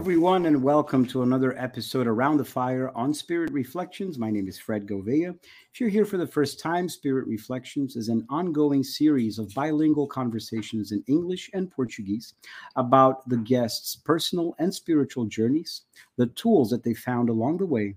[0.00, 4.18] Everyone, and welcome to another episode Around the Fire on Spirit Reflections.
[4.18, 5.38] My name is Fred Gouveia.
[5.74, 10.06] If you're here for the first time, Spirit Reflections is an ongoing series of bilingual
[10.06, 12.32] conversations in English and Portuguese
[12.76, 15.82] about the guests' personal and spiritual journeys,
[16.16, 17.94] the tools that they found along the way,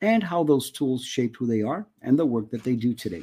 [0.00, 3.22] and how those tools shaped who they are and the work that they do today.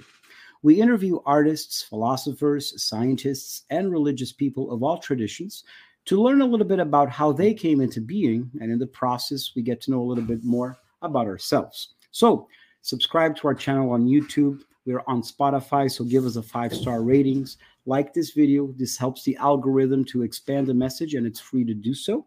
[0.64, 5.66] We interview artists, philosophers, scientists, and religious people of all traditions
[6.06, 8.50] to learn a little bit about how they came into being.
[8.60, 11.96] And in the process, we get to know a little bit more about ourselves.
[12.12, 12.48] So,
[12.82, 14.62] subscribe to our channel on YouTube.
[14.86, 17.58] We're on Spotify, so give us a five star ratings.
[17.86, 21.74] Like this video, this helps the algorithm to expand the message, and it's free to
[21.74, 22.26] do so.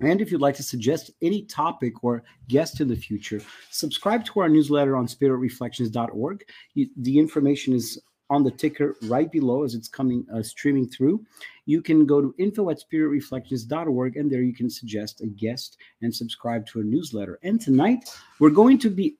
[0.00, 4.40] And if you'd like to suggest any topic or guest in the future, subscribe to
[4.40, 6.44] our newsletter on spiritreflections.org.
[6.74, 11.24] The information is on the ticker right below as it's coming uh, streaming through.
[11.66, 16.14] You can go to info at spiritreflections.org and there you can suggest a guest and
[16.14, 17.38] subscribe to a newsletter.
[17.42, 19.16] And tonight we're going to be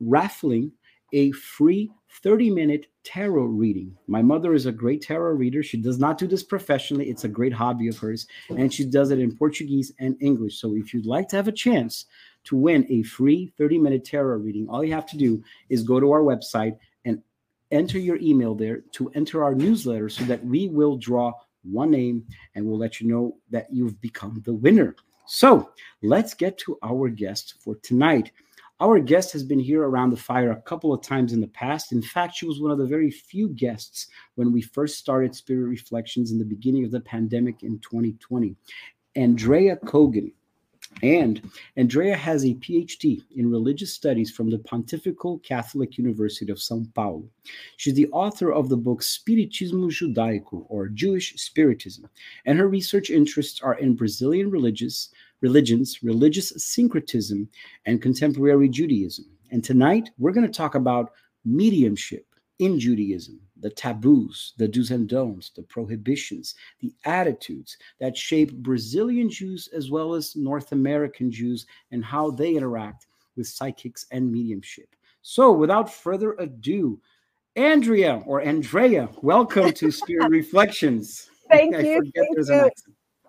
[0.00, 0.72] raffling
[1.12, 1.90] a free
[2.22, 3.96] 30 minute tarot reading.
[4.06, 5.62] My mother is a great tarot reader.
[5.62, 9.10] She does not do this professionally, it's a great hobby of hers, and she does
[9.10, 10.60] it in Portuguese and English.
[10.60, 12.06] So if you'd like to have a chance
[12.44, 16.00] to win a free 30 minute tarot reading, all you have to do is go
[16.00, 16.76] to our website
[17.74, 22.24] enter your email there to enter our newsletter so that we will draw one name
[22.54, 24.94] and we'll let you know that you've become the winner.
[25.26, 25.70] So
[26.02, 28.30] let's get to our guest for tonight.
[28.80, 31.92] Our guest has been here around the fire a couple of times in the past.
[31.92, 35.68] In fact, she was one of the very few guests when we first started Spirit
[35.68, 38.56] Reflections in the beginning of the pandemic in 2020.
[39.16, 40.32] Andrea Kogan
[41.02, 46.92] and Andrea has a PhD in religious studies from the Pontifical Catholic University of São
[46.94, 47.28] Paulo.
[47.76, 52.08] She's the author of the book Spiritismo Judaico, or Jewish Spiritism,
[52.46, 55.10] and her research interests are in Brazilian religious
[55.40, 57.48] religions, religious syncretism,
[57.84, 59.26] and contemporary Judaism.
[59.50, 61.12] And tonight we're going to talk about
[61.44, 62.26] mediumship
[62.58, 69.30] in Judaism the taboos, the do's and don'ts, the prohibitions, the attitudes that shape Brazilian
[69.30, 73.06] Jews as well as North American Jews and how they interact
[73.36, 74.88] with psychics and mediumship.
[75.22, 77.00] So, without further ado,
[77.56, 81.30] Andrea or Andrea, welcome to Spirit Reflections.
[81.48, 82.02] Thank you.
[82.14, 82.70] Thank you.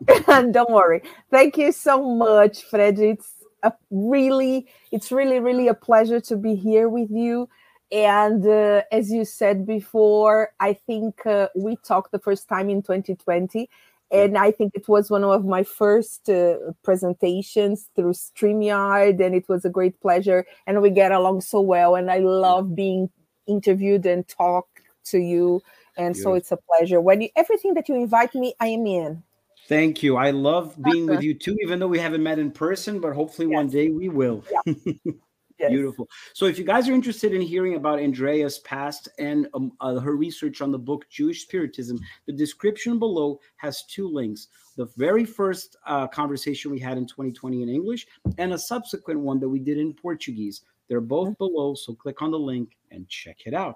[0.52, 1.02] Don't worry.
[1.32, 3.00] Thank you so much, Fred.
[3.00, 3.32] It's
[3.64, 7.48] a really, it's really, really a pleasure to be here with you
[7.92, 12.82] and uh, as you said before, I think uh, we talked the first time in
[12.82, 13.70] 2020.
[14.12, 19.50] And I think it was one of my first uh, presentations through StreamYard, and it
[19.50, 20.46] was a great pleasure.
[20.68, 21.96] And we get along so well.
[21.96, 23.10] And I love being
[23.48, 24.68] interviewed and talk
[25.06, 25.62] to you.
[25.98, 27.02] And so it's a pleasure.
[27.02, 29.24] When you, everything that you invite me, I am in.
[29.68, 30.18] Thank you.
[30.18, 33.48] I love being with you too, even though we haven't met in person, but hopefully
[33.48, 33.56] yes.
[33.56, 34.44] one day we will.
[34.66, 35.14] Yeah.
[35.60, 35.72] Yes.
[35.72, 36.10] Beautiful.
[36.34, 40.16] So, if you guys are interested in hearing about Andrea's past and um, uh, her
[40.18, 44.50] research on the book Jewish Spiritism, the description below has two links.
[44.76, 48.06] The very first uh, conversation we had in 2020 in English,
[48.38, 50.62] and a subsequent one that we did in Portuguese.
[50.90, 51.46] They're both mm-hmm.
[51.46, 53.76] below, so click on the link and check it out.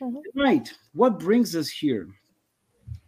[0.00, 0.38] Mm-hmm.
[0.38, 0.72] Right.
[0.92, 2.08] What brings us here?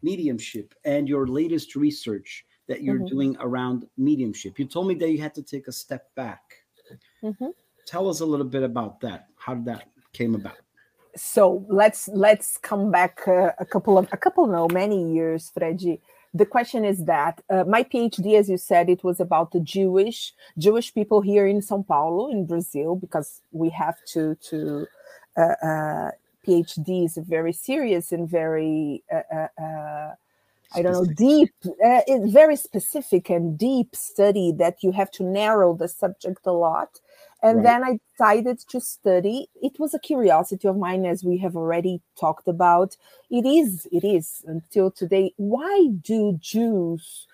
[0.02, 3.06] Mediumship and your latest research that you're mm-hmm.
[3.06, 4.58] doing around mediumship.
[4.58, 6.42] You told me that you had to take a step back.
[7.22, 7.46] Mm-hmm
[7.86, 9.26] tell us a little bit about that.
[9.36, 10.56] How did that came about?
[11.16, 16.00] So let's let's come back uh, a couple of a couple no many years, Freddy.
[16.32, 20.32] The question is that uh, my PhD, as you said, it was about the Jewish
[20.58, 24.86] Jewish people here in São Paulo, in Brazil, because we have to to
[25.36, 26.10] uh, uh
[26.44, 30.10] PhD is a very serious and very uh, uh,
[30.74, 31.52] I don't know, deep,
[31.84, 37.00] uh, very specific and deep study that you have to narrow the subject a lot.
[37.44, 37.64] And right.
[37.64, 39.48] then I decided to study.
[39.62, 42.96] It was a curiosity of mine, as we have already talked about.
[43.30, 45.34] It is, it is until today.
[45.36, 47.26] Why do Jews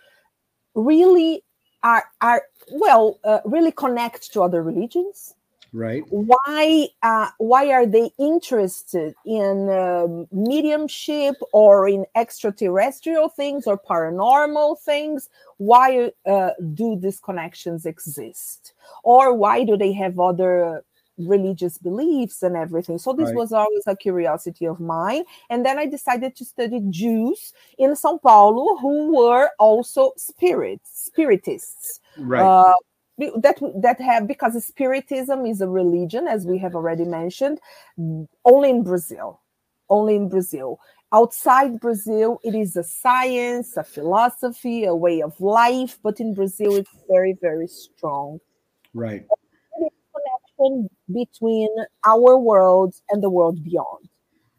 [0.75, 1.45] really
[1.85, 2.43] are are
[2.73, 5.37] well uh, really connect to other religions?
[5.73, 6.03] Right.
[6.09, 14.81] Why uh, why are they interested in uh, mediumship or in extraterrestrial things or paranormal
[14.81, 15.29] things?
[15.59, 18.73] Why uh, do these connections exist?
[19.05, 20.85] Or why do they have other
[21.19, 22.99] religious beliefs and everything?
[22.99, 23.37] So this right.
[23.37, 25.25] was always a curiosity of mine.
[25.51, 32.01] And then i decided to study jews in sao paulo who were also spirits spiritists.
[32.19, 32.43] Right.
[32.43, 32.75] Uh,
[33.37, 37.61] that that have because spiritism is a religion as we have already mentioned
[38.45, 39.41] only in brazil
[39.89, 40.81] only in brazil
[41.13, 46.77] outside Brazil, it is a science, a philosophy, a way of life, but in Brazil,
[46.77, 48.39] it's very, very strong.
[48.95, 49.27] Right.
[50.59, 51.69] Connection between
[52.07, 54.09] our world and the world beyond.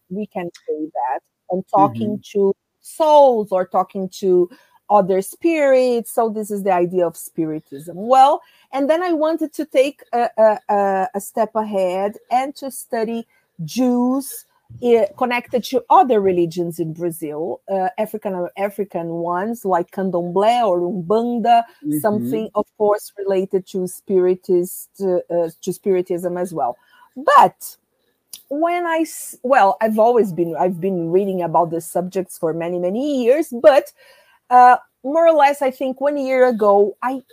[0.10, 1.20] We can say that.
[1.50, 2.40] And talking mm-hmm.
[2.40, 4.50] to souls or talking to
[4.92, 6.12] other spirits.
[6.12, 7.96] So, this is the idea of spiritism.
[7.96, 8.42] Well,
[8.72, 10.30] and then I wanted to take a,
[10.70, 13.28] a, a step ahead and to study
[13.66, 14.46] Jews
[15.18, 22.00] connected to other religions in Brazil, uh, African African ones like Candomblé or Umbanda, mm-hmm.
[22.00, 26.78] something of course related to spiritist uh, to spiritism as well.
[27.16, 27.78] But
[28.50, 29.06] when I
[29.44, 33.92] well, I've always been I've been reading about the subjects for many many years, but
[34.52, 37.24] uh, more or less, I think one year ago I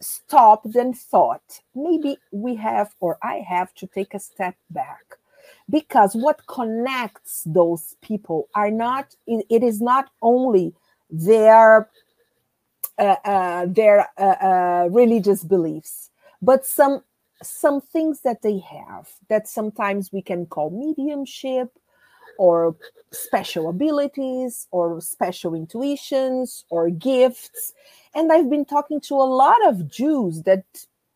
[0.00, 5.02] stopped and thought maybe we have or I have to take a step back.
[5.68, 10.72] Because what connects those people are not it is not only
[11.10, 11.90] their
[12.98, 16.10] uh, uh, their uh, uh, religious beliefs
[16.40, 17.02] but some
[17.42, 21.68] some things that they have that sometimes we can call mediumship
[22.38, 22.74] or
[23.12, 27.72] special abilities or special intuitions or gifts.
[28.14, 30.64] And i've been talking to a lot of jews that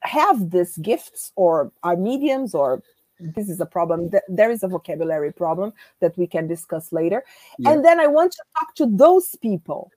[0.00, 2.82] have these gifts or are mediums or
[3.20, 7.24] this is a problem there is a vocabulary problem that we can discuss later.
[7.58, 7.70] Yeah.
[7.70, 9.90] and then i want to talk to those people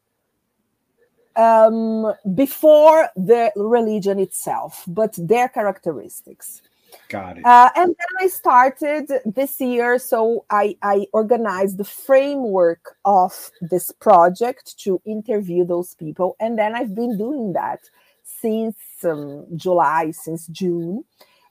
[1.35, 6.61] um, before the religion itself but their characteristics
[7.09, 12.95] got it uh, and then i started this year so I, I organized the framework
[13.05, 17.79] of this project to interview those people and then i've been doing that
[18.23, 21.03] since um, july since june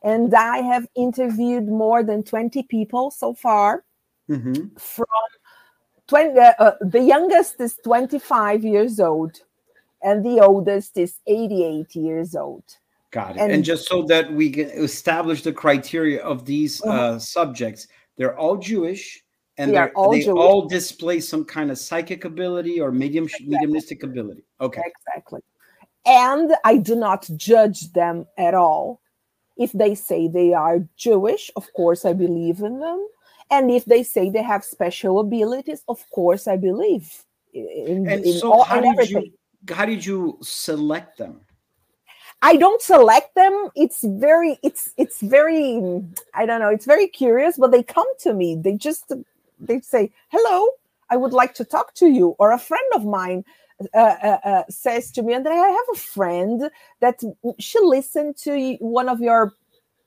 [0.04, 3.84] and I have interviewed more than 20 people so far
[4.30, 4.76] mm-hmm.
[4.76, 5.06] from
[6.08, 9.40] 20, uh, uh, the youngest is 25 years old
[10.02, 12.64] and the oldest is 88 years old.
[13.14, 13.42] Got it.
[13.42, 17.18] And, and just so that we can establish the criteria of these uh, uh-huh.
[17.20, 17.86] subjects,
[18.18, 19.22] they're all Jewish
[19.56, 20.36] and they all they Jewish.
[20.36, 23.50] all display some kind of psychic ability or medium exactly.
[23.50, 24.42] mediumistic ability.
[24.60, 24.82] Okay.
[24.84, 25.40] Exactly.
[26.04, 29.00] And I do not judge them at all.
[29.56, 33.06] If they say they are Jewish, of course, I believe in them.
[33.48, 37.22] And if they say they have special abilities, of course, I believe
[37.52, 39.32] in, and in so all, how did everything.
[39.68, 41.42] You, how did you select them?
[42.44, 43.70] I don't select them.
[43.74, 45.80] It's very, it's, it's very,
[46.34, 48.54] I don't know, it's very curious, but they come to me.
[48.54, 49.10] They just,
[49.58, 50.68] they say, hello,
[51.08, 52.36] I would like to talk to you.
[52.38, 53.46] Or a friend of mine
[53.94, 56.70] uh, uh, uh, says to me, and I have a friend
[57.00, 57.22] that
[57.58, 59.54] she listened to one of your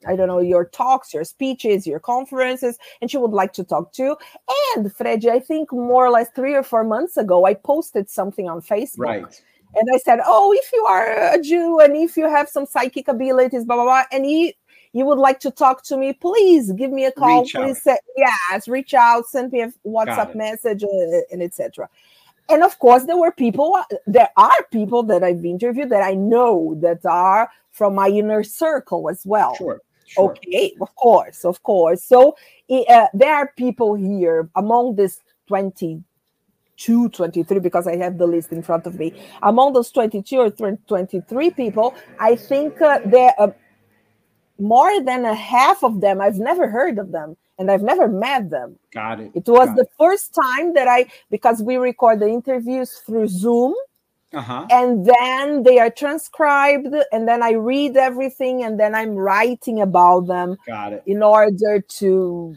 [0.06, 3.94] I don't know, your talks, your speeches, your conferences, and she would like to talk
[3.94, 4.18] to you.
[4.75, 8.48] And Freddy, I think more or less three or four months ago, I posted something
[8.48, 9.24] on Facebook.
[9.24, 9.42] Right.
[9.75, 13.07] And I said, Oh, if you are a Jew and if you have some psychic
[13.07, 14.55] abilities, blah, blah, blah, and he,
[14.93, 17.41] you would like to talk to me, please give me a call.
[17.41, 20.88] Reach please say, yes, reach out, send me a WhatsApp message, uh,
[21.31, 21.89] and etc
[22.50, 26.77] and of course there were people there are people that i've interviewed that i know
[26.79, 29.55] that are from my inner circle as well.
[29.55, 30.31] Sure, sure.
[30.31, 32.03] okay of course of course.
[32.03, 32.36] So
[32.69, 35.19] uh, there are people here among this
[36.77, 40.50] 22 23 because i have the list in front of me among those 22 or
[40.50, 43.50] 23 people i think uh, there uh,
[44.60, 48.50] more than a half of them i've never heard of them and I've never met
[48.50, 48.77] them.
[48.93, 49.31] Got it.
[49.34, 49.91] It was Got the it.
[50.00, 53.74] first time that I, because we record the interviews through Zoom.
[54.34, 54.67] Uh-huh.
[54.69, 60.27] And then they are transcribed, and then I read everything, and then I'm writing about
[60.27, 60.57] them.
[60.67, 61.03] Got it.
[61.05, 62.55] In order to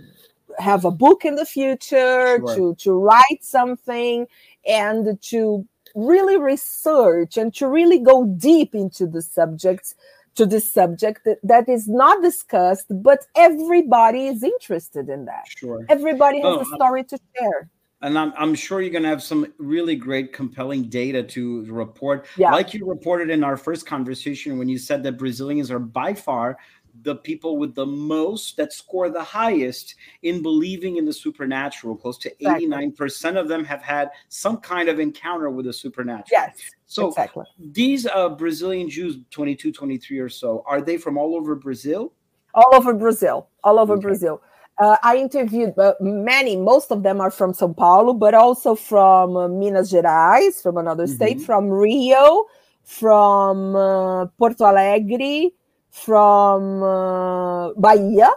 [0.60, 2.54] have a book in the future, sure.
[2.54, 4.26] to to write something,
[4.66, 9.94] and to really research and to really go deep into the subjects
[10.36, 15.44] to this subject that, that is not discussed, but everybody is interested in that.
[15.48, 15.84] Sure.
[15.88, 17.68] Everybody has oh, a story to share.
[18.02, 22.26] And I'm, I'm sure you're going to have some really great, compelling data to report.
[22.38, 22.52] Yeah.
[22.52, 26.56] Like you reported in our first conversation when you said that Brazilians are by far
[27.02, 31.96] the people with the most that score the highest in believing in the supernatural.
[31.96, 32.68] Close to exactly.
[32.68, 36.26] 89% of them have had some kind of encounter with the supernatural.
[36.30, 36.58] Yes.
[36.86, 37.44] So exactly.
[37.58, 42.12] these uh, Brazilian Jews, 22, 23 or so, are they from all over Brazil?
[42.54, 43.48] All over Brazil.
[43.62, 44.02] All over okay.
[44.02, 44.42] Brazil.
[44.78, 49.36] Uh, I interviewed uh, many, most of them are from Sao Paulo, but also from
[49.36, 51.14] uh, Minas Gerais, from another mm-hmm.
[51.14, 52.46] state, from Rio,
[52.82, 55.50] from uh, Porto Alegre,
[55.90, 58.30] from uh, Bahia,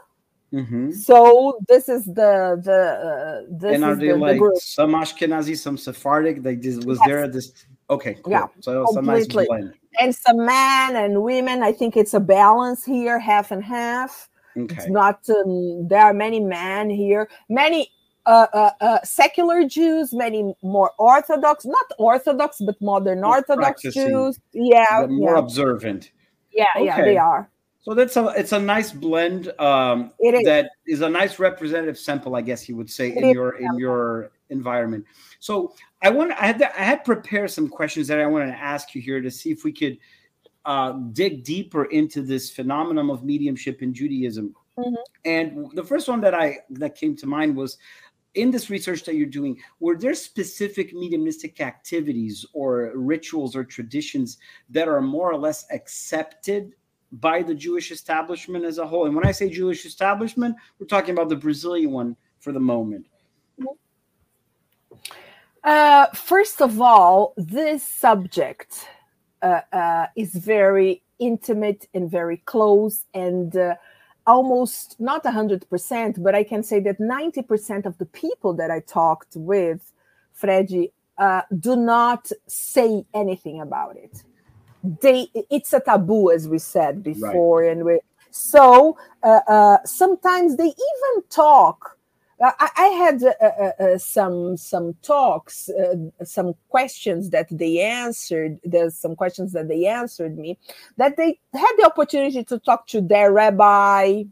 [0.54, 0.92] Mm-hmm.
[0.92, 2.80] So this is the the
[3.10, 4.56] uh, this And are is they the, the like group.
[4.58, 6.46] some Ashkenazi, some Sephardic?
[6.46, 7.08] Like this was Yes.
[7.08, 7.66] there this?
[7.90, 8.32] Okay, cool.
[8.34, 9.48] Yeah, so it's a nice completely.
[9.48, 9.74] blend.
[10.00, 11.64] and some men and women.
[11.64, 14.30] I think it's a balance here, half and half.
[14.56, 15.28] Okay, It's not.
[15.28, 17.90] Um, there are many men here, many
[18.28, 24.40] uh, uh, uh, secular Jews, many more Orthodox, not Orthodox, but modern Orthodox Jews.
[24.54, 26.12] Yeah, more yeah, observant.
[26.54, 27.02] Yeah, yeah.
[27.02, 27.50] They are.
[27.82, 29.50] So that's a it's a nice blend.
[29.60, 30.44] Um, It is.
[30.46, 33.78] that is a nice representative sample, I guess you would say, It in your in
[33.78, 35.06] your environment.
[35.40, 38.96] So I want I had I had prepared some questions that I wanted to ask
[38.96, 39.98] you here to see if we could
[40.66, 44.56] uh, dig deeper into this phenomenon of mediumship in Judaism.
[44.78, 44.96] Mhm.
[45.26, 47.78] And the first one that I that came to mind was
[48.36, 54.38] in this research that you're doing, were there specific mediumistic activities or rituals or traditions
[54.70, 56.74] that are more or less accepted
[57.14, 59.06] by the Jewish establishment as a whole?
[59.06, 63.06] And when I say Jewish establishment, we're talking about the Brazilian one for the moment.
[65.64, 68.88] Uh, first of all, this subject
[69.42, 73.76] uh, uh, is very intimate and very close, and uh,
[74.26, 79.36] almost not 100%, but I can say that 90% of the people that I talked
[79.36, 79.92] with,
[80.34, 84.24] Freddy, uh, do not say anything about it.
[85.02, 88.00] They, it's a taboo, as we said before, and we,
[88.32, 91.98] so uh, uh, sometimes they even talk
[92.42, 98.60] I, I had uh, uh, uh, some some talks, uh, some questions that they answered.
[98.64, 100.58] There's some questions that they answered me
[100.98, 104.24] that they had the opportunity to talk to their rabbi.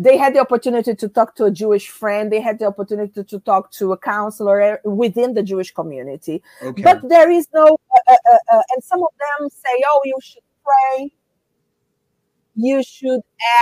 [0.00, 2.30] They had the opportunity to talk to a Jewish friend.
[2.30, 6.40] They had the opportunity to talk to a counselor within the Jewish community.
[6.62, 6.82] Okay.
[6.82, 10.44] But there is no, uh, uh, uh, and some of them say, "Oh, you should
[10.64, 11.12] pray.
[12.60, 13.20] You should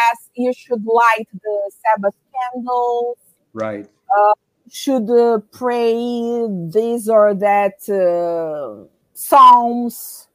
[0.09, 0.31] ask.
[0.35, 3.19] You should light the Sabbath candles.
[3.53, 3.87] right.
[4.17, 4.33] uh,
[4.71, 5.93] Should uh, pray
[6.73, 10.29] this or that uh, psalms."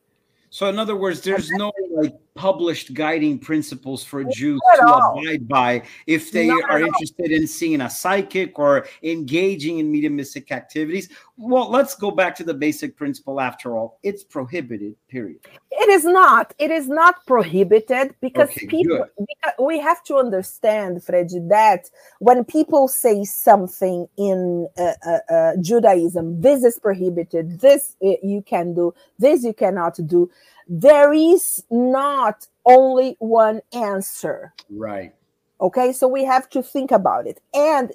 [0.52, 5.20] So in other words, there's no like published guiding principles for Jews to all.
[5.20, 10.52] abide by if they Not are interested in seeing a psychic or engaging in mediumistic
[10.52, 11.10] activities.
[11.38, 14.00] Well, let's go back to the basic principle after all.
[14.04, 15.40] It's prohibited, period.
[15.72, 16.54] It is not.
[16.60, 19.06] It is not prohibited because Okay, people.
[19.18, 25.52] Because we have to understand, Freddy, that when people say something in uh, uh, uh,
[25.62, 27.60] Judaism, this is prohibited.
[27.60, 28.94] This uh, you can do.
[29.18, 30.30] This you cannot do.
[30.74, 34.54] There is not only one answer.
[34.70, 35.14] Right.
[35.60, 37.42] Okay, so we have to think about it.
[37.54, 37.92] And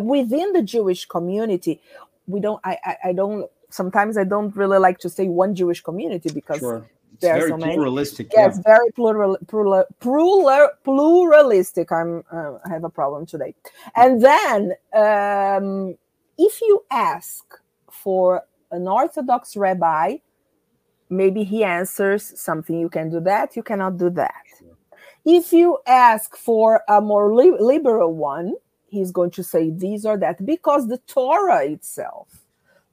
[0.00, 1.82] within the Jewish community,
[2.26, 2.60] we don't.
[2.64, 2.78] I.
[2.82, 3.50] I, I don't.
[3.68, 6.76] Sometimes I don't really like to say one Jewish community because Sure.
[6.76, 6.90] Are
[7.20, 7.74] very so many.
[7.74, 8.32] pluralistic.
[8.34, 13.54] yes very plural, plural, plural pluralistic i'm uh, i have a problem today
[13.94, 15.96] and then um,
[16.36, 17.44] if you ask
[17.88, 20.16] for an orthodox rabbi
[21.16, 24.44] maybe he answers something you can do that you cannot do that.
[25.24, 28.54] If you ask for a more li- liberal one
[28.94, 32.43] he's going to say these or that because the torah itself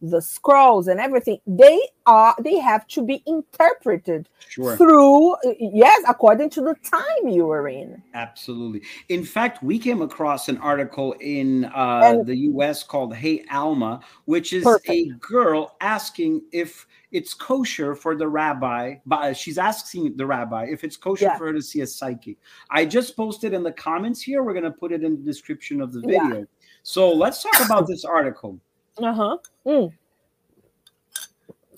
[0.02, 4.76] the scrolls and everything they are they have to be interpreted Sure.
[4.76, 8.82] through yes according to the time you were in Absolutely.
[9.10, 14.02] In fact, we came across an article in uh, And- the US called Hey Alma,
[14.26, 14.90] which is Perfect.
[14.90, 18.96] a girl asking if it's kosher for the rabbi.
[19.06, 21.38] But she's asking the rabbi if it's kosher Yeah.
[21.38, 22.38] for her to see a psychic.
[22.70, 24.44] I just posted in the comments here.
[24.44, 26.28] We're going to put it in the description of the Yeah.
[26.28, 26.48] video.
[26.84, 28.60] So let's talk about this article.
[29.04, 29.38] Uh-huh.
[29.66, 29.94] Mm.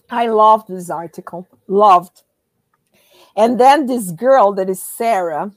[0.09, 1.47] i loved this article.
[1.67, 2.23] Loved.
[3.35, 5.51] And then this girl that is sarah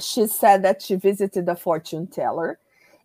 [0.00, 2.58] she said that she visited a fortune teller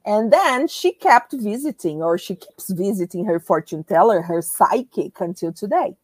[0.05, 5.53] and then she kept visiting or she keeps visiting her fortune teller her psychic until
[5.53, 5.95] today.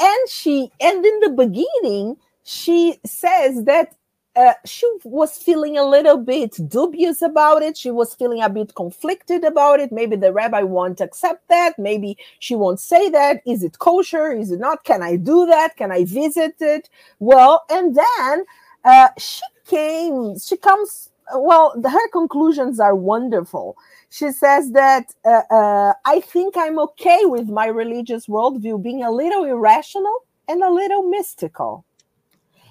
[0.00, 3.94] And she and in the beginning she says that
[4.36, 7.76] uh, she was feeling a little bit dubious about it.
[7.76, 9.90] She was feeling a bit conflicted about it.
[9.90, 11.78] Maybe the rabbi won't accept that.
[11.78, 13.42] Maybe she won't say that.
[13.46, 14.32] Is it kosher?
[14.32, 14.84] Is it not?
[14.84, 15.76] Can i do that?
[15.76, 16.88] Can i visit it?
[17.18, 18.44] Well and then
[18.84, 23.76] uh, she came she comes well the, her conclusions are wonderful.
[24.10, 29.10] She says that uh, uh, i think i'm okay with my religious worldview being a
[29.10, 31.84] little irrational and a little mystical.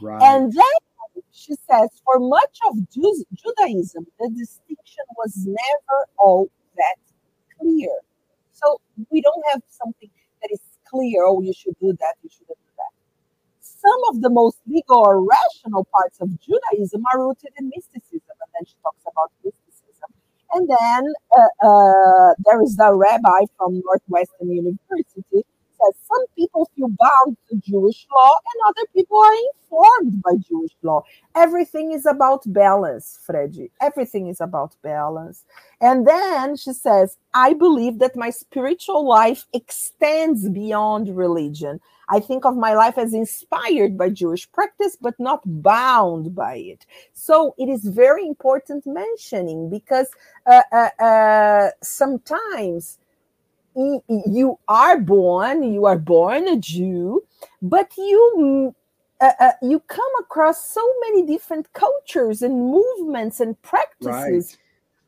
[0.02, 0.22] Right.
[0.22, 0.80] and then
[1.32, 6.98] she says, for much of Judaism, the distinction was never all that
[7.60, 7.92] clear.
[8.54, 10.10] So we don't have something
[10.42, 11.26] that is clear.
[11.26, 12.16] Oh, you should do that.
[12.24, 12.94] You shouldn't do that.
[13.62, 18.36] Some of the most legal or rational parts of Judaism are rooted in mysticism.
[18.42, 20.10] And then she talks about mysticism.
[20.52, 25.46] And then uh, uh, there is a rabbi from Northwestern University
[25.82, 30.76] says some people feel bound to Jewish law and other people are informed by Jewish
[30.82, 31.04] law.
[31.36, 33.72] Everything is about balance, Freddy.
[33.82, 35.46] Everything is about balance.
[35.82, 41.80] And then she says, I believe that my spiritual life extends beyond religion.
[42.10, 46.86] I think of my life as inspired by Jewish practice, but not bound by it.
[47.14, 50.08] So it is very important mentioning because
[50.48, 52.98] uh, uh, uh, sometimes
[54.08, 57.24] you are born, you are born a Jew,
[57.62, 58.76] but you
[59.22, 64.58] uh, uh, you come across so many different cultures and movements and practices.
[64.58, 64.58] Right.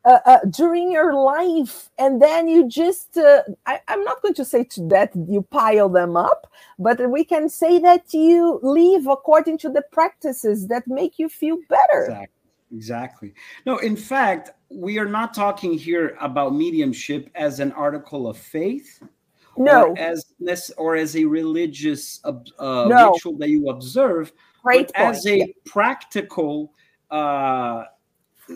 [0.03, 4.43] Uh, uh, during your life and then you just uh, I, am not going to
[4.43, 9.59] say to that you pile them up but we can say that you live according
[9.59, 12.40] to the practices that make you feel better exactly
[12.73, 13.33] exactly
[13.65, 19.01] no in fact we are not talking here about mediumship as an article of faith
[19.57, 23.11] no or as or as a religious uh, no.
[23.11, 24.31] ritual that you observe
[24.63, 25.15] Great but point.
[25.17, 25.45] as a yeah.
[25.65, 26.73] practical
[27.09, 27.85] uh,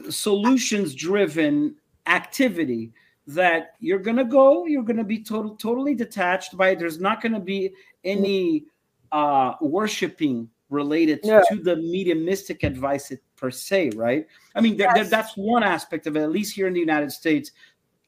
[0.09, 1.75] solutions driven
[2.07, 2.93] activity
[3.27, 6.79] that you're going to go you're going to be total, totally detached by it.
[6.79, 7.71] there's not going to be
[8.03, 8.65] any
[9.11, 11.43] uh, worshiping related no.
[11.49, 14.27] to the mediumistic advice per se, right?
[14.55, 14.93] I mean, yes.
[14.93, 16.21] there, that's one aspect of it.
[16.21, 17.51] At least here in the United States,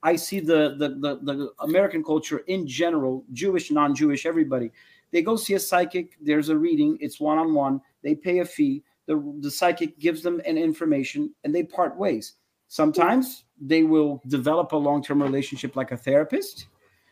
[0.03, 4.71] I see the, the the the American culture in general, Jewish, non-Jewish, everybody.
[5.11, 6.17] They go see a psychic.
[6.21, 6.97] There's a reading.
[7.01, 7.81] It's one on one.
[8.03, 8.83] They pay a fee.
[9.05, 12.33] The the psychic gives them an information, and they part ways.
[12.67, 16.67] Sometimes they will develop a long term relationship like a therapist.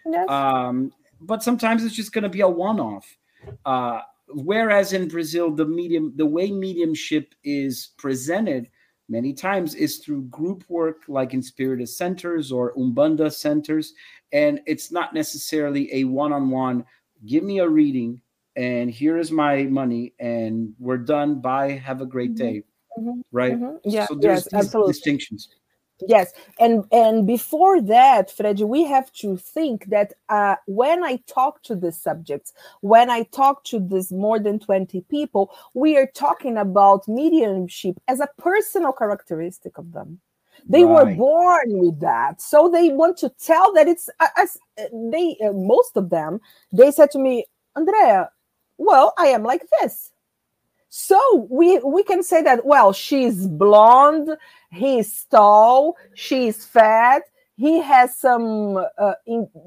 [0.05, 0.29] Yes.
[0.29, 3.17] Um, but sometimes it's just going to be a one off.
[3.65, 8.69] Uh, whereas in Brazil, the medium, the way mediumship is presented
[9.07, 13.93] many times is through group work, like in Spiritist centers or Umbanda centers,
[14.31, 16.85] and it's not necessarily a one-on-one.
[17.25, 18.21] Give me a reading,
[18.55, 21.39] and here is my money, and we're done.
[21.39, 21.71] Bye.
[21.71, 22.45] Have a great mm-hmm.
[22.45, 22.63] day.
[22.97, 23.21] Mm-hmm.
[23.31, 23.53] Right?
[23.53, 23.77] Mm-hmm.
[23.83, 24.05] Yeah.
[24.07, 24.93] So there's yes, absolutely.
[24.93, 25.49] distinctions.
[26.01, 31.63] Yes, and and before that, Fred, we have to think that uh, when I talk
[31.63, 36.57] to the subjects, when I talk to this more than twenty people, we are talking
[36.57, 40.19] about mediumship as a personal characteristic of them.
[40.67, 41.07] They right.
[41.07, 44.57] were born with that, so they want to tell that it's uh, as
[44.91, 46.41] they uh, most of them.
[46.73, 47.45] They said to me,
[47.77, 48.31] Andrea,
[48.77, 50.11] well, I am like this.
[50.97, 54.29] So we we can say that well, she's blonde,
[54.71, 57.23] he's tall, she's fat,
[57.57, 59.15] he has some uh,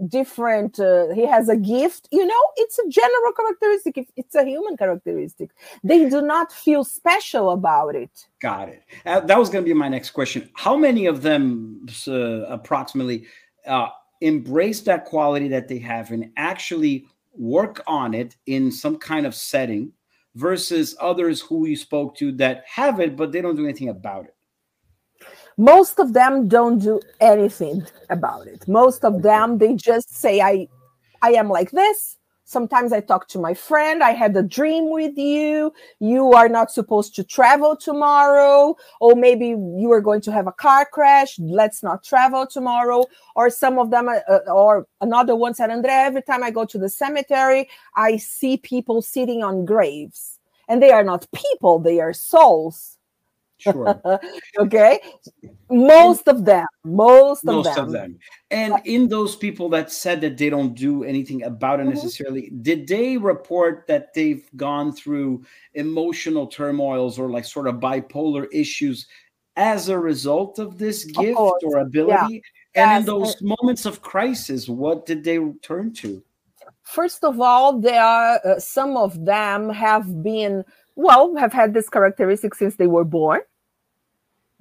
[0.09, 2.09] different uh, he has a gift.
[2.11, 4.09] You know it's a general characteristic.
[4.17, 5.51] It's a human characteristic.
[5.85, 8.27] They do not feel special about it.
[8.41, 8.83] Got it.
[9.05, 10.49] Uh, that was going to be my next question.
[10.55, 13.27] How many of them uh, approximately
[13.67, 13.89] uh,
[14.23, 19.35] embrace that quality that they have and actually work on it in some kind of
[19.35, 19.93] setting
[20.39, 24.27] versus others who you spoke to that have it, but they don't do anything about
[24.27, 24.35] it?
[25.57, 28.69] Most of them don't do anything about it.
[28.69, 30.69] Most of them, they just say, I,
[31.21, 32.18] I am like this.
[32.49, 34.03] Sometimes I talk to my friend.
[34.03, 35.71] I had a dream with you.
[36.01, 38.75] You are not supposed to travel tomorrow.
[39.03, 41.39] Or maybe you are going to have a car crash.
[41.39, 43.05] Let's not travel tomorrow.
[43.37, 46.65] Or some of them, uh, uh or another one said, Andre, every time I go
[46.65, 50.39] to the cemetery, I see people sitting on graves.
[50.69, 52.98] And they are not people, they are souls.
[53.59, 54.01] Sure.
[54.59, 55.01] okay.
[55.69, 56.67] Most of them.
[56.85, 57.85] Most, most of them.
[57.85, 58.19] of them.
[58.51, 61.95] And in those people that said that they don't do anything about it mm-hmm.
[61.95, 65.45] necessarily, did they report that they've gone through
[65.75, 69.07] emotional turmoils or like sort of bipolar issues
[69.57, 72.43] as a result of this gift of or ability?
[72.75, 72.95] Yeah.
[72.95, 76.23] And in those moments of crisis, what did they turn to?
[76.83, 80.65] First of all, there are uh, some of them have been
[80.99, 83.41] well, have had this characteristic since they were born,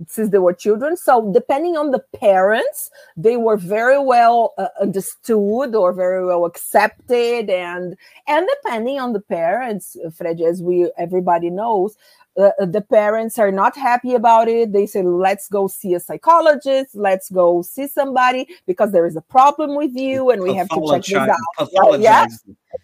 [0.07, 0.95] since they were children.
[0.95, 7.49] So, depending on the parents, they were very well uh, understood or very well accepted,
[7.49, 7.97] and
[8.27, 11.97] and depending on the parents, Fred, as we everybody knows,
[12.37, 14.71] uh, the parents are not happy about it.
[14.71, 19.21] They say, let's go see a psychologist, let's go see somebody because there is a
[19.21, 21.35] problem with you and we have to check this
[21.81, 21.99] out.
[21.99, 22.27] Yeah,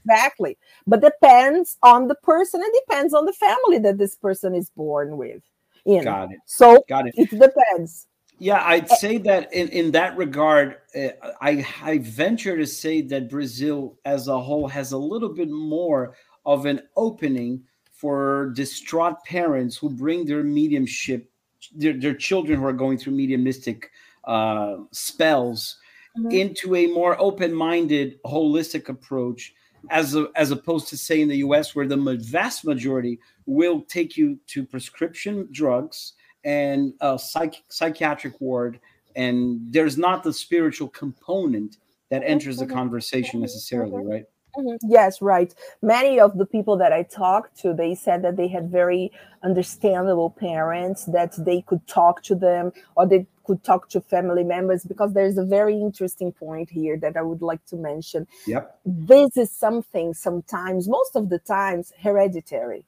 [0.06, 0.58] exactly.
[0.88, 5.18] But depends on the person and depends on the family that this person is born
[5.18, 5.44] with.
[5.86, 6.06] In.
[6.06, 6.40] Got it.
[6.46, 7.14] So Got it.
[7.18, 8.08] it depends.
[8.40, 11.10] Yeah, I'd eh say that in, in that regard, uh,
[11.42, 16.16] I, I venture to say that Brazil as a whole has a little bit more
[16.46, 17.64] of an opening
[17.94, 21.30] for distraught parents who bring their mediumship
[21.76, 23.92] their, their children who are going through mediumistic
[24.26, 25.78] uh, spells
[26.18, 26.32] mm-hmm.
[26.32, 29.54] into a more open-minded, holistic approach,
[29.90, 31.76] as a, as opposed to say in the U.S.
[31.76, 36.14] where the vast majority will take you to prescription drugs
[36.46, 38.80] and a psych- psychiatric ward,
[39.16, 41.78] and there's not the spiritual component
[42.10, 44.26] that enters the conversation necessarily, right?
[44.58, 44.76] Mm-hmm.
[44.90, 45.54] Yes, right.
[45.82, 49.12] Many of the people that I talked to, they said that they had very
[49.44, 54.84] understandable parents, that they could talk to them or they could talk to family members
[54.84, 58.28] because there's a very interesting point here that I would like to mention.
[58.48, 58.80] Yep.
[58.86, 62.86] This is something sometimes, most of the times, hereditary.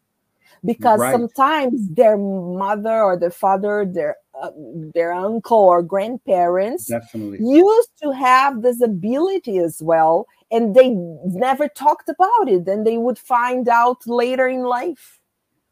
[0.63, 1.11] Because right.
[1.11, 4.51] sometimes their mother or their father, their uh,
[4.93, 7.37] their uncle or grandparents Definitely.
[7.39, 12.97] used to have this ability as well and they never talked about it and they
[12.97, 15.19] would find out later in life.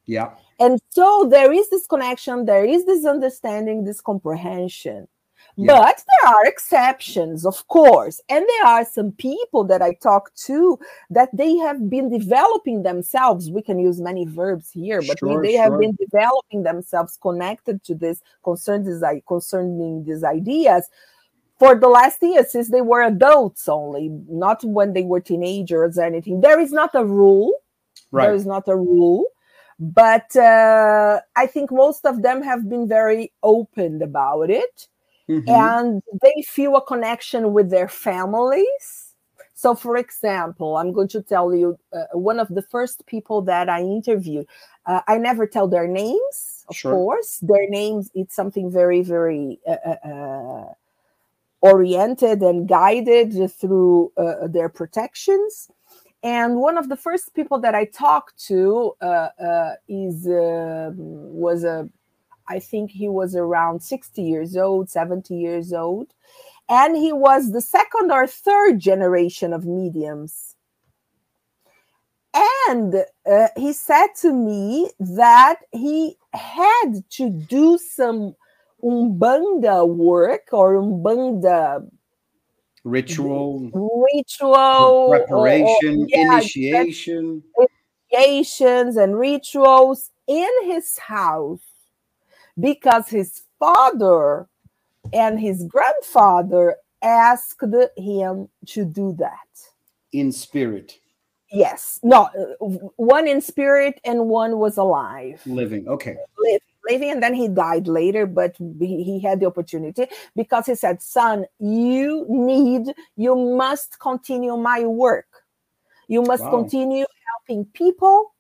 [0.06, 0.32] Yeah.
[0.60, 5.08] And so there is this connection there is this understanding this comprehension.
[5.56, 5.78] Yeah.
[5.78, 8.20] but there are exceptions of course.
[8.30, 10.80] And there are some people that i talk to
[11.12, 13.52] that they have been developing themselves.
[13.52, 15.64] We can use many verbs here but sure, they sure.
[15.64, 20.90] have been developing themselves connected to this concerning concerning these ideas
[21.64, 26.04] for the last year since they were adults only, not when they were teenagers or
[26.04, 26.42] anything.
[26.42, 27.54] There is not a rule.
[28.12, 28.26] Right.
[28.26, 29.28] There is not a rule.
[29.80, 34.90] But uh, I think most of them have been very open about it.
[35.30, 35.50] Mm-hmm.
[35.50, 39.14] And they feel a connection with their families.
[39.54, 43.70] So, for example, I'm going to tell you uh, one of the first people that
[43.70, 44.48] I interviewed.
[44.86, 46.92] Uh, I never tell their names, of sure.
[46.92, 47.40] course.
[47.42, 50.74] Their names, it's something very, very uh, uh, uh
[51.64, 55.70] oriented and guided through uh, their protections.
[56.22, 61.64] And one of the first people that I talked to uh, uh, is uh, was
[61.64, 61.90] a,
[62.56, 66.14] I think he was around sixty years old, seventy years old,
[66.68, 70.56] and he was the second or third generation of mediums.
[72.68, 72.96] And
[73.30, 78.36] uh, he said to me that he had to do some
[78.84, 81.88] Umbanda work or Umbanda
[82.84, 83.72] ritual,
[84.14, 87.44] ritual preparation, or, yeah, initiation,
[88.12, 91.62] initiations and rituals in his house
[92.60, 94.48] because his father
[95.14, 97.64] and his grandfather asked
[97.98, 99.38] him to do that.
[100.12, 101.00] In spirit.
[101.52, 102.30] Yes, no,
[102.96, 105.88] one in spirit and one was alive, living.
[105.88, 110.76] Okay, living and then he died later but he, he had the opportunity because he
[110.76, 115.28] said son you need you must continue my work.
[116.08, 116.52] You must wow.
[116.52, 118.34] continue helping people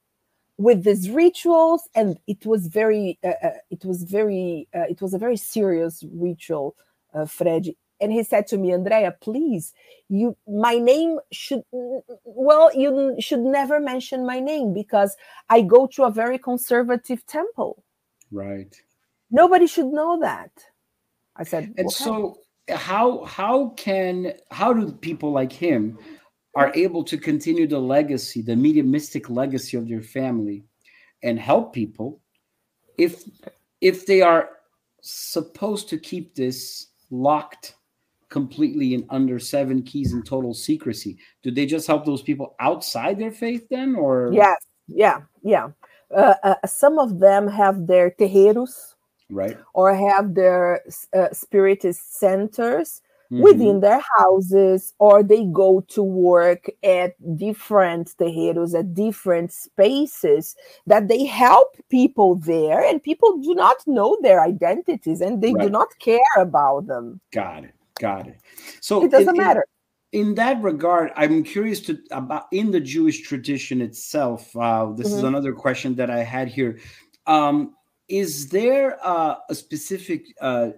[0.57, 1.89] with these rituals.
[1.95, 6.03] And it was very uh, uh, it was very uh, it was a very serious
[6.13, 6.75] ritual
[7.13, 7.67] uh, fred.
[8.01, 9.71] And he said to me andrea please
[10.09, 15.15] you my name should well you should never mention my name because
[15.49, 17.81] i go to a very conservative temple
[18.33, 18.75] Right.
[19.31, 20.51] Nobody should know that.
[21.35, 21.73] I said.
[21.77, 21.93] And okay.
[21.93, 25.97] so how how can how do people like him
[26.55, 30.63] are able to continue the legacy, the mediumistic legacy of their family
[31.23, 32.19] and help people
[32.97, 33.23] if
[33.81, 34.49] if they are
[35.01, 37.75] supposed to keep this locked
[38.29, 43.19] completely in under seven keys in total secrecy do they just help those people outside
[43.19, 45.69] their faith then or yes yeah yeah
[46.15, 48.95] uh, uh, some of them have their terreiros,
[49.29, 50.81] right, or have their
[51.15, 53.43] uh, spiritist centers mm-hmm.
[53.43, 60.55] within their houses, or they go to work at different terreiros at different spaces
[60.87, 65.65] that they help people there, and people do not know their identities and they right.
[65.65, 67.19] do not care about them.
[67.31, 67.73] Got it.
[67.99, 68.37] Got it.
[68.81, 69.65] So it doesn't matter
[70.13, 74.55] in that regard, I'm curious to about in the Jewish tradition itself.
[74.55, 75.17] Uh, this mm-hmm.
[75.17, 76.79] is another question that I had here.
[77.25, 77.75] Um,
[78.07, 80.27] is there uh, a specific?
[80.39, 80.69] Uh,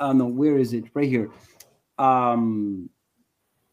[0.00, 0.84] uh, no, where is it?
[0.94, 1.30] Right here.
[1.98, 2.88] Um,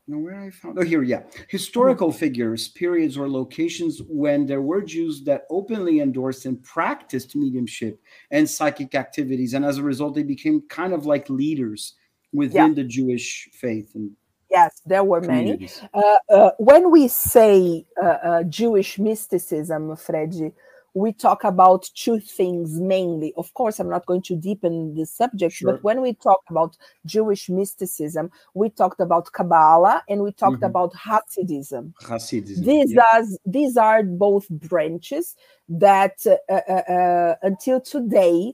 [0.08, 0.78] no, where I found?
[0.78, 1.24] Oh, here, yeah.
[1.48, 2.18] Historical mm-hmm.
[2.18, 8.50] figures, periods, or locations when there were Jews that openly endorsed and practiced mediumship and
[8.50, 11.94] psychic activities, and as a result, they became kind of like leaders
[12.34, 12.74] within yeah.
[12.74, 14.12] the Jewish faith and
[14.50, 15.70] Yes, there were many.
[15.94, 20.54] Uh, uh, when we say uh, uh, Jewish mysticism, Fred,
[20.96, 23.34] we talk about two things mainly.
[23.36, 25.74] Of course, I'm not going to deepen the subject, sure.
[25.74, 30.64] but when we talk about Jewish mysticism, we talked about Kabbalah and we talked mm-hmm.
[30.64, 31.94] about Hasidism.
[32.02, 32.64] Hasidism.
[32.66, 33.02] These yeah.
[33.14, 35.36] are these are both branches
[35.68, 38.54] that uh, uh, until today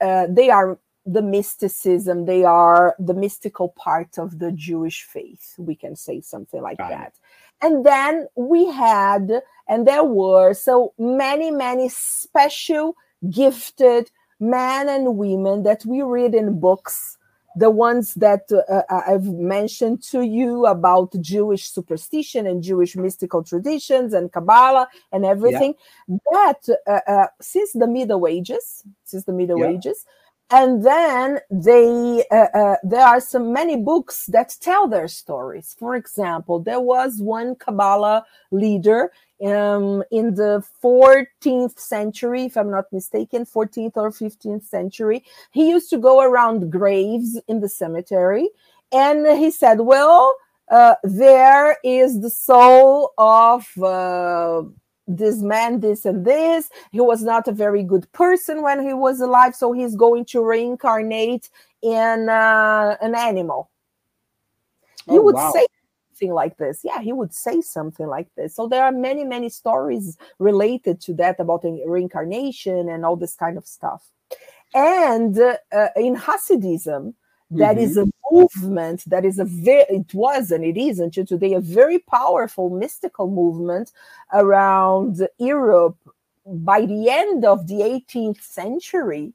[0.00, 5.74] uh, they are the mysticism they are the mystical part of the jewish faith we
[5.74, 6.98] can say something like Got it.
[6.98, 7.14] that
[7.62, 12.96] and then we had and there were so many many special
[13.30, 17.16] gifted men and women that we read in books
[17.58, 24.12] the ones that uh, i've mentioned to you about jewish superstition and jewish mystical traditions
[24.12, 25.72] and kabbalah and everything
[26.32, 29.70] that uh, uh, since the middle ages since the middle Yeah.
[29.70, 30.04] ages
[30.50, 35.74] and then they uh, uh, there are some many books that tell their stories.
[35.78, 39.10] For example there was one kabbalah leader
[39.44, 45.24] um, in the 14th century if i'm not mistaken 14th or 15th century.
[45.50, 48.48] He used to go around graves in the cemetery
[48.92, 50.34] and he said well
[50.70, 54.62] uh, there is the soul of uh,
[55.06, 56.68] this man this and this.
[56.92, 60.44] He was not a very good person when he was alive so he's going to
[60.44, 61.50] reincarnate
[61.82, 63.70] in uh, an animal.
[65.08, 65.52] He Oh, would wow.
[65.52, 65.66] say
[66.10, 66.80] something like this.
[66.84, 68.54] Yeah he would say something like this.
[68.56, 73.56] So there are many many stories related to that about reincarnation and all this kind
[73.56, 74.10] of stuff.
[74.74, 77.14] And uh, uh, in hasidism
[77.50, 77.84] that mm-hmm.
[77.84, 81.60] is a movement that is a very it was and it is until today a
[81.60, 83.92] very powerful mystical movement
[84.32, 85.96] around Europe.
[86.44, 89.32] By the end of the 18th century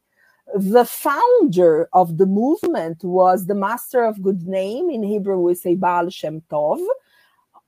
[0.56, 5.76] the founder of the movement was the master of good name in Hebrew we say
[5.76, 6.86] Baal Shem Tov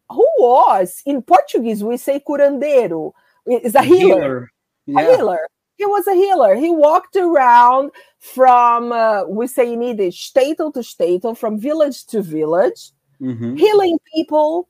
[0.09, 3.13] who was in Portuguese we say curandeiro.
[3.45, 4.51] Is a healer.
[4.85, 4.99] Yeah.
[4.99, 5.39] a healer.
[5.77, 6.55] He was a healer.
[6.55, 12.21] He walked around from, uh, we say in Yiddish, shtetl to shtetl, from village to
[12.21, 13.57] village, Mhm.
[13.57, 14.69] healing people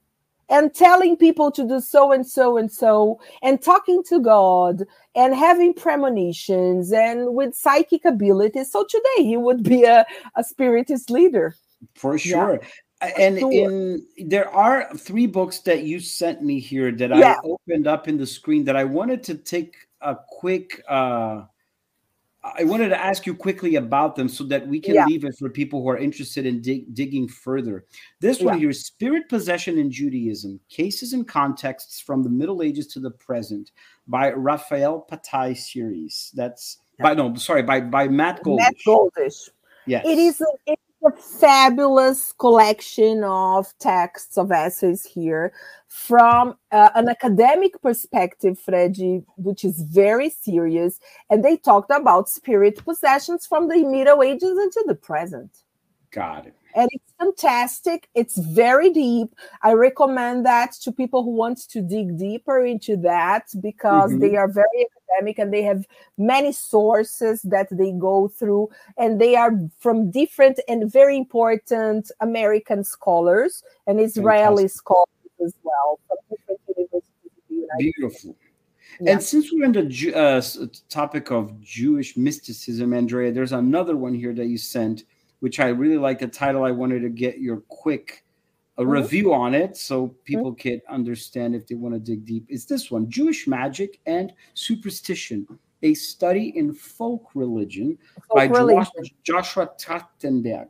[0.50, 4.84] and telling people to do so and so and so, and talking to God
[5.16, 8.72] and having premonitions and with psychic abilities.
[8.72, 11.56] So today he would be a, a spiritist leader.
[11.96, 12.20] For Yeah.
[12.20, 12.62] sure.
[13.18, 13.52] And Sure.
[13.52, 17.36] in there are three books that you sent me here that Yeah.
[17.44, 21.44] I opened up in the screen that I wanted to take a quick uh
[22.44, 25.06] I wanted to ask you quickly about them so that we can Yeah.
[25.06, 27.86] leave it for people who are interested in dig- digging further.
[28.20, 28.60] This one Yeah.
[28.60, 33.12] here is Spirit Possession in Judaism Cases and Contexts from the Middle Ages to the
[33.12, 33.72] Present
[34.08, 36.34] by Raphael Patai series.
[36.36, 38.58] That's by no, sorry, by by Matt Goldish.
[38.60, 39.50] Matt Goldish.
[39.86, 40.06] Yes.
[40.06, 45.54] It is a, it's a fabulous collection of texts of essays here
[45.88, 51.00] from uh, an academic perspective, Freddy, which is very serious.
[51.30, 55.52] And they talked about spirit possessions from the Middle Ages into the present.
[56.12, 56.56] Got it.
[56.76, 58.10] And it's fantastic.
[58.16, 59.36] It's very deep.
[59.62, 64.20] I recommend that to people who want to dig deeper into that because Mhm.
[64.20, 65.86] they are very academic and they have
[66.18, 72.84] many sources that they go through, and they are from different and very important American
[72.84, 74.78] scholars and Israeli Fantastic.
[74.78, 75.08] scholars
[75.46, 78.36] as well from different universities in the United Beautiful.
[79.02, 79.14] Yeah.
[79.14, 80.42] And since we're in the uh,
[80.90, 85.06] topic of Jewish mysticism, Andrea, there's another one here that you sent,
[85.40, 86.64] which I really like the title.
[86.64, 88.24] I wanted to get your quick
[88.78, 88.92] a Mhm.
[88.92, 92.46] review on it so people can understand if they want to dig deep.
[92.50, 95.48] Is this one Jewish Magic and Superstition,
[95.84, 98.86] a study in folk religion Folk by religion.
[98.98, 100.70] Josh- Joshua Trachtenberg.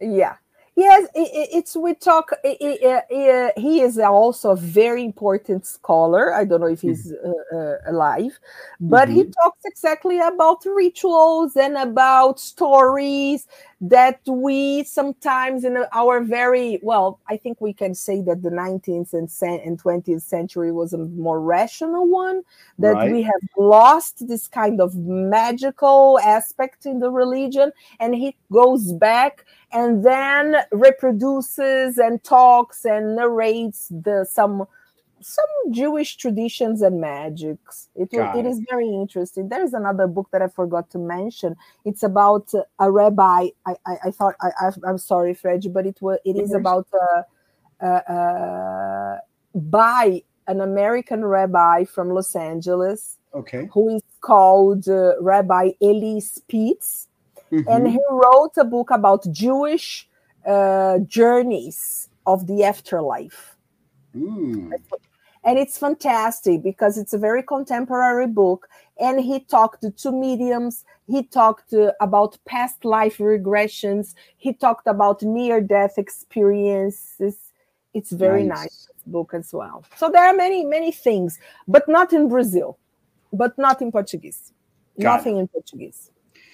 [0.00, 0.36] Yeah.
[0.76, 2.30] Yes, it's we talk.
[2.44, 6.32] He is also a very important scholar.
[6.32, 8.38] I don't know if he's uh, uh, alive,
[8.78, 13.48] but he talks exactly about rituals and about stories
[13.80, 17.20] that we sometimes in our very well.
[17.28, 21.40] I think we can say that the 19th and and 20th century was a more
[21.40, 22.42] rational one.
[22.78, 23.10] That Right.
[23.10, 29.44] we have lost this kind of magical aspect in the religion, and he goes back
[29.72, 34.66] and then reproduces and talks and narrates the some
[35.20, 37.88] some Jewish traditions and magics.
[37.94, 38.46] It, it it.
[38.46, 39.48] is very interesting.
[39.48, 41.56] There is another book that I forgot to mention.
[41.84, 43.48] It's about a rabbi.
[43.66, 44.50] I, I, I thought I,
[44.86, 47.22] I'm sorry, Fred, but it was it is about uh,
[47.84, 49.18] uh, uh,
[49.54, 53.68] by an American rabbi from Los Angeles Okay.
[53.72, 57.08] who is called uh, Rabbi Eli Spitz
[57.50, 57.90] and Mhm.
[57.92, 60.08] he wrote a book about Jewish
[60.46, 63.56] uh, journeys of the afterlife.
[64.16, 64.72] Mm.
[65.48, 68.68] And it's fantastic because it's a very contemporary book.
[69.00, 75.62] And he talked to mediums, he talked about past life regressions, he talked about near
[75.62, 77.36] death experiences.
[77.94, 78.90] It's very nice.
[79.06, 79.86] book as well.
[79.96, 82.76] So there are many, many things, but not in Brazil,
[83.32, 84.52] but not in Portuguese.
[85.00, 85.16] Got it.
[85.16, 86.10] Nothing in Portuguese.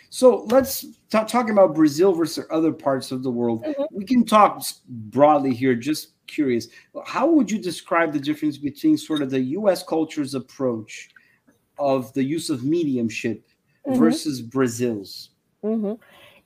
[0.09, 3.65] So let's talk about Brazil versus other parts of the world.
[3.65, 3.83] Mm-hmm.
[3.91, 5.75] We can talk broadly here.
[5.75, 6.69] Just curious,
[7.07, 9.83] how would you describe the difference between sort of the U.S.
[9.83, 11.11] culture's approach
[11.79, 13.47] of the use of mediumship
[13.87, 13.99] mm-hmm.
[13.99, 15.31] versus Brazil's?
[15.63, 15.95] Mm-hmm.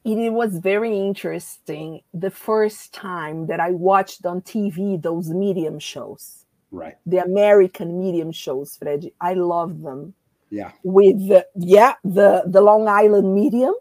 [0.05, 6.47] It was very interesting the first time that I watched on TV those medium shows.
[6.71, 6.97] Right.
[7.07, 9.11] The American medium shows, Fred.
[9.21, 10.15] I love them.
[10.51, 10.73] Yeah.
[10.83, 13.75] With the, yeah, the the Long Island medium.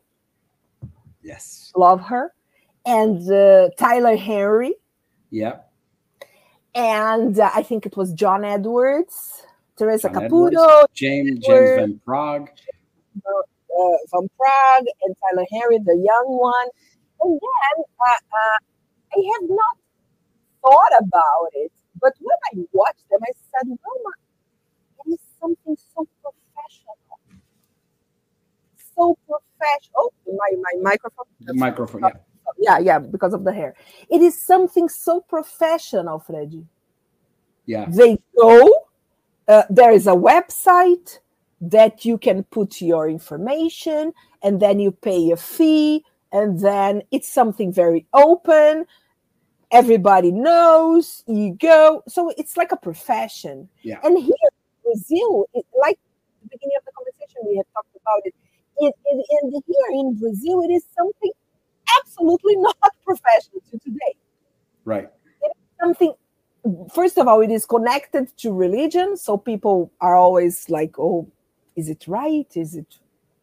[1.22, 1.72] Yes.
[1.76, 2.34] Love her.
[2.86, 4.76] And uh, Tyler Henry.
[5.30, 5.60] Yeah.
[6.78, 9.42] And uh, I think it was John Edwards,
[9.78, 12.50] Theresa John Caputo, Edwards, James James Van Praagh,
[13.26, 16.68] Uh, Van Praagh and Tyler Henry, the young one.
[17.22, 18.58] And then uh, uh,
[19.10, 19.76] I have not
[20.62, 24.14] thought about it, but when I watched them, I said, "Well,
[25.08, 26.98] it is something so professional,
[28.96, 31.26] so professional." Oh, my my microphone.
[31.42, 32.14] The microphone, yeah.
[32.60, 33.76] Yeah, yeah, because of the hair.
[34.10, 36.66] It is something so professional, Freddy.
[37.66, 37.86] Yeah.
[37.90, 38.70] They go.
[39.48, 41.20] Uh, there is a website
[41.62, 47.32] that you can put your information, and then you pay a fee, and then it's
[47.32, 48.86] something very open
[49.72, 55.66] everybody knows you go so it's like a profession yeah and here in brazil it,
[55.80, 56.00] like
[56.44, 58.34] the beginning of the conversation we had talked about it
[58.80, 58.92] in,
[59.42, 61.32] in the, here in brazil it is something
[62.00, 64.16] absolutely not professional to today
[64.86, 65.10] right
[65.42, 66.14] it is something
[66.94, 71.28] first of all it is connected to religion so people are always like oh
[71.76, 72.98] is it right is it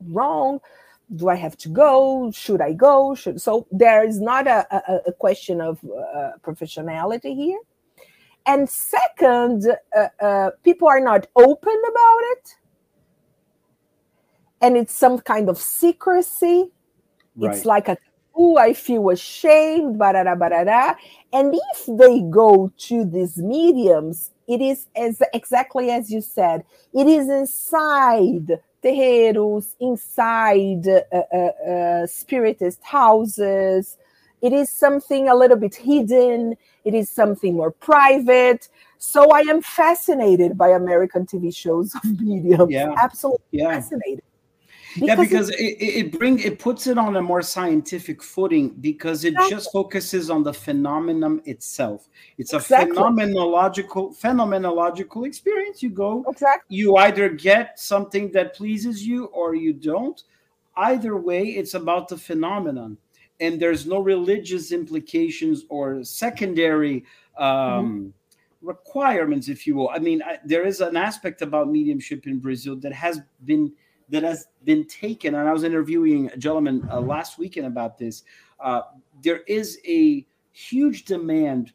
[0.09, 0.61] wrong
[1.14, 2.30] do I have to go?
[2.33, 3.14] Should I go?
[3.14, 7.59] Should so there is not a, a, a question of uh, professionality here.
[8.46, 12.54] And second, uh, uh, people are not open about it,
[14.61, 16.70] and it's some kind of secrecy.
[17.37, 17.54] Right.
[17.54, 17.96] It's like a
[18.35, 20.97] oh, I feel ashamed, barara, barara.
[21.33, 27.07] And if they go to these mediums, it is as exactly as you said, it
[27.07, 33.97] is inside terreiros, inside uh, uh, uh, spiritist houses.
[34.42, 36.57] It is something a little bit hidden.
[36.85, 38.68] It is something more private.
[38.99, 42.70] So I am fascinated by American TV shows of mediums.
[42.70, 42.94] Yeah.
[42.99, 43.70] Absolutely yeah.
[43.70, 44.23] fascinated.
[44.94, 48.70] Because yeah, because it, it, it bring it puts it on a more scientific footing
[48.80, 49.50] because it exactly.
[49.50, 52.09] just focuses on the phenomenon itself.
[52.38, 52.96] It's a exactly.
[52.96, 55.83] phenomenological phenomenological experience.
[55.83, 56.76] You go, exactly.
[56.76, 60.22] you either get something that pleases you or you don't.
[60.76, 62.96] Either way, it's about the phenomenon,
[63.40, 67.04] and there's no religious implications or secondary.
[67.37, 68.09] Um, mm-hmm
[68.64, 69.90] requirements, if you will.
[69.90, 73.72] I mean, I, there is an aspect about mediumship in Brazil that has been
[74.09, 75.35] that has been taken.
[75.35, 78.25] And I was interviewing a gentleman uh, last weekend about this.
[78.61, 78.83] Uh,
[79.23, 81.73] there is a huge demand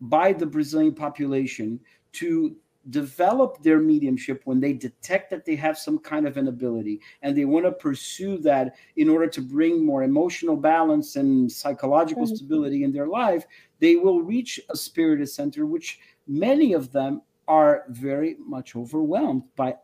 [0.00, 1.80] by the Brazilian population
[2.12, 2.56] to
[2.90, 7.36] develop their mediumship when they detect that they have some kind of an ability and
[7.36, 12.34] they want to pursue that in order to bring more emotional balance and psychological mm-hmm.
[12.34, 13.44] stability in their life
[13.78, 19.74] they will reach a spiritist center which many of them are very much overwhelmed by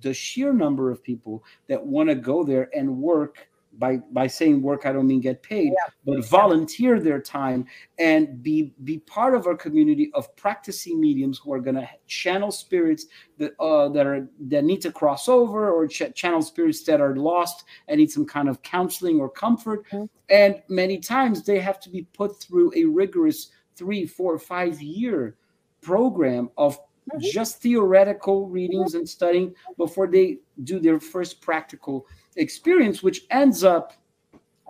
[0.00, 4.62] the sheer number of people that want to go there and work by by saying
[4.62, 5.92] work i don't mean get paid yeah.
[6.04, 7.66] but volunteer their time
[7.98, 12.50] and be be part of our community of practicing mediums who are going to channel
[12.50, 13.06] spirits
[13.38, 17.16] that uh, that are that need to cross over or ch- channel spirits that are
[17.16, 20.04] lost and need some kind of counseling or comfort mm-hmm.
[20.30, 25.36] and many times they have to be put through a rigorous three four five year
[25.80, 26.78] program of
[27.12, 27.20] mm-hmm.
[27.20, 33.92] just theoretical readings and studying before they do their first practical experience, which ends up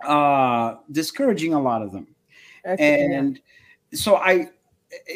[0.03, 2.07] uh, discouraging a lot of them.
[2.63, 3.39] and
[3.93, 4.49] so I,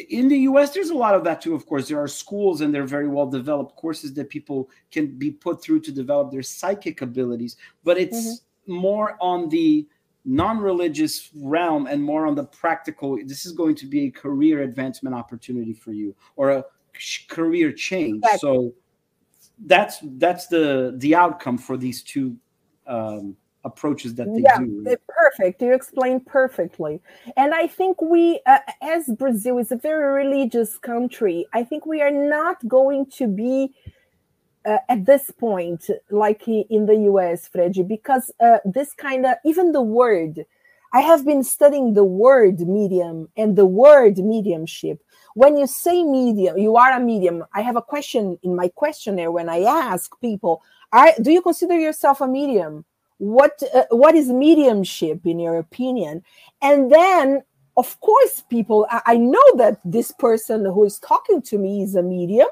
[0.08, 1.88] in the US, there's a lot of that too, of course.
[1.88, 5.80] There are schools and they're very well developed courses that people can be put through
[5.80, 8.74] to develop their psychic abilities, but it's mm-hmm.
[8.74, 9.86] more on the
[10.24, 15.14] non-religious realm and more on the practical this is going to be a career advancement
[15.14, 16.64] opportunity for you or a
[17.28, 18.24] career change.
[18.38, 18.74] So
[19.66, 22.36] that's that's the the outcome for these two
[22.86, 24.96] um, approaches that they yeah, do.
[25.08, 25.62] Perfect.
[25.62, 27.00] You explained perfectly.
[27.36, 32.00] And I think we, uh, as Brazil is a very religious country, I think we
[32.00, 33.74] are not going to be.
[34.66, 39.72] Uh, at this point, like in the US, Freddy, because uh, this kind of even
[39.72, 40.44] the word,
[40.92, 45.02] I have been studying the word medium and the word mediumship
[45.34, 47.44] when you say medium, you are a medium.
[47.54, 50.62] I have a question in my questionnaire when I ask people,
[50.92, 52.84] are, do you consider yourself a medium?
[53.20, 56.22] what uh, what is mediumship in your opinion
[56.62, 57.42] and then
[57.76, 61.94] of course people I, I know that this person who is talking to me is
[61.94, 62.48] a medium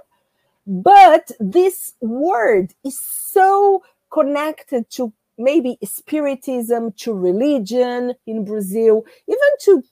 [0.66, 9.83] but this word is so connected to maybe spiritism to religion in brazil even to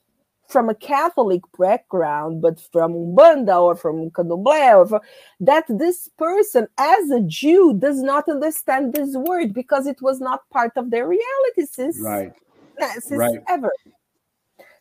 [0.56, 5.00] from a Catholic background, but from Umbanda or from Candomblé, or from,
[5.38, 10.48] that this person, as a Jew, does not understand this word because it was not
[10.48, 12.32] part of their reality since, right.
[13.00, 13.38] since right.
[13.50, 13.70] ever.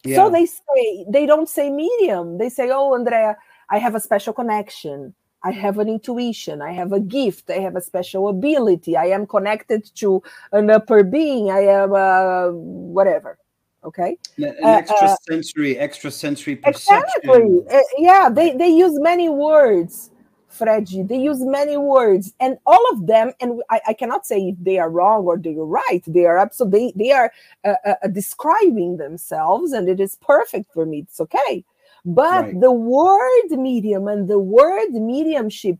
[0.05, 0.15] Yeah.
[0.15, 2.38] So they say they don't say medium.
[2.38, 3.36] They say, "Oh, Andrea,
[3.69, 5.13] I have a special connection.
[5.43, 6.61] I have an intuition.
[6.61, 7.49] I have a gift.
[7.49, 8.95] I have a special ability.
[8.95, 10.23] I am connected to
[10.53, 11.51] an upper being.
[11.51, 12.51] I am uh,
[12.97, 13.38] whatever."
[13.86, 18.99] Okay an uh, extra uh, sensory extra sensory perception exactly uh, yeah they they use
[18.99, 20.11] many words
[20.55, 21.03] Freddy.
[21.03, 23.33] They use many words, and all of them.
[23.41, 26.01] And I, I, cannot say if they are wrong or they are right.
[26.07, 27.31] They are absolutely they, they are
[27.65, 30.99] uh, uh, describing themselves, and it is perfect for me.
[30.99, 31.65] It's okay.
[32.05, 32.59] But right.
[32.61, 35.77] the word medium and the word mediumship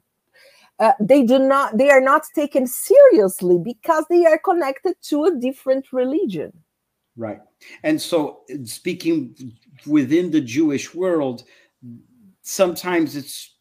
[0.80, 5.36] uh, they do not they are not taken seriously because they are connected to a
[5.36, 6.52] different religion
[7.18, 7.40] Right.
[7.84, 9.36] And so, speaking
[9.88, 11.44] within the Jewish world,
[12.42, 13.56] sometimes it's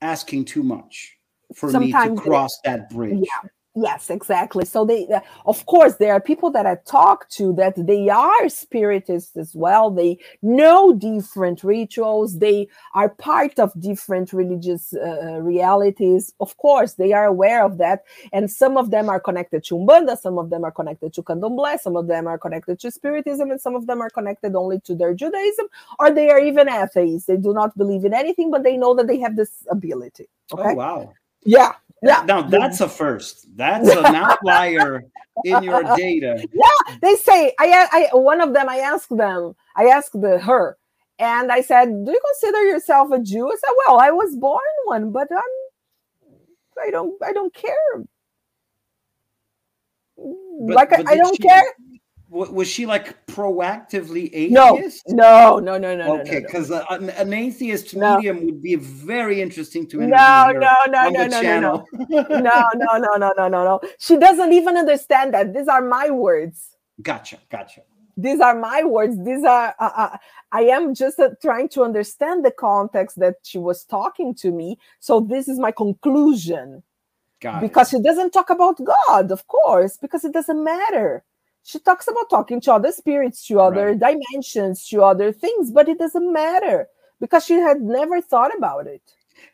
[0.00, 1.18] asking too much
[1.54, 3.18] for sometimes me to cross that bridge.
[3.20, 3.48] Yeah.
[3.74, 4.66] Yes, exactly.
[4.66, 8.48] So they, uh, of course, there are people that I talk to that they are
[8.50, 9.90] spiritists as well.
[9.90, 12.38] They know different rituals.
[12.38, 16.34] They are part of different religious uh, realities.
[16.38, 18.04] Of course, they are aware of that.
[18.30, 20.18] And some of them are connected to Umbanda.
[20.18, 21.78] Some of them are connected to Candomblé.
[21.80, 24.94] Some of them are connected to Spiritism, and some of them are connected only to
[24.94, 25.66] their Judaism,
[25.98, 27.26] or they are even atheists.
[27.26, 30.28] They do not believe in anything, but they know that they have this ability.
[30.52, 30.62] Okay?
[30.62, 31.14] Oh wow!
[31.44, 32.24] Yeah, yeah.
[32.26, 33.46] Now that's a first.
[33.56, 35.04] That's an outlier
[35.44, 36.46] in your data.
[36.52, 38.68] Yeah, they say I, I one of them.
[38.68, 39.54] I asked them.
[39.76, 40.76] I asked the, her,
[41.18, 44.60] and I said, "Do you consider yourself a Jew?" I said, "Well, I was born
[44.84, 46.84] one, but I'm.
[46.86, 47.22] I don't.
[47.22, 48.04] I don't care.
[50.16, 51.64] But, like but I, I don't she, care
[52.32, 55.04] was she like proactively atheist?
[55.08, 56.20] No, no, no, no, no.
[56.20, 56.96] Okay, because no, no.
[56.96, 58.16] an, an, atheist no.
[58.16, 60.16] medium would be very interesting to interview.
[60.16, 61.86] No, no, no, no, no, channel.
[62.08, 63.80] no, no, no, no, no, no, no, no.
[63.98, 65.52] She doesn't even understand that.
[65.52, 66.76] These are my words.
[67.02, 67.82] Gotcha, gotcha.
[68.16, 69.22] These are my words.
[69.22, 70.16] These are uh, uh,
[70.52, 74.78] I am just uh, trying to understand the context that she was talking to me.
[75.00, 76.82] So this is my conclusion.
[77.42, 77.98] Got because it.
[77.98, 81.24] she doesn't talk about God, of course, because it doesn't matter
[81.64, 83.98] she talks about talking to other spirits, to other right.
[83.98, 86.88] dimensions, to other things, but it doesn't matter
[87.20, 89.02] because she had never thought about it.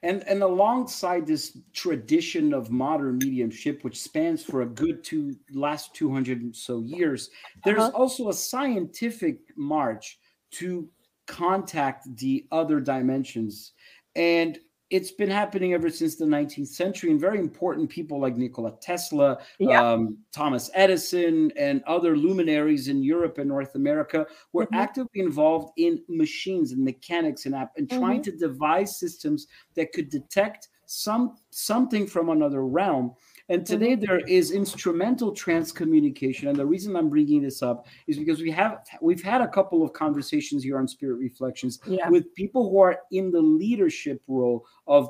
[0.03, 5.95] And and alongside this tradition of modern mediumship, which spans for a good two last
[5.95, 7.31] 200 so years,
[7.65, 7.97] there's uh-huh.
[7.97, 10.19] also a scientific march
[10.53, 10.89] to
[11.27, 13.73] contact the other dimensions.
[14.15, 14.59] And
[14.91, 19.39] it's been happening ever since the 19th century and very important people like nikola tesla
[19.59, 19.93] yeah.
[19.93, 24.77] um, thomas edison and other luminaries in europe and north america were mm-hmm.
[24.77, 28.01] actively involved in machines and mechanics and app and mm-hmm.
[28.01, 33.13] trying to devise systems that could detect some something from another realm
[33.49, 34.05] and today mm-hmm.
[34.05, 36.49] there is instrumental transcommunication.
[36.49, 39.83] And the reason I'm bringing this up is because we have we've had a couple
[39.83, 42.09] of conversations here on Spirit Reflections yeah.
[42.09, 45.09] with people who are in the leadership role of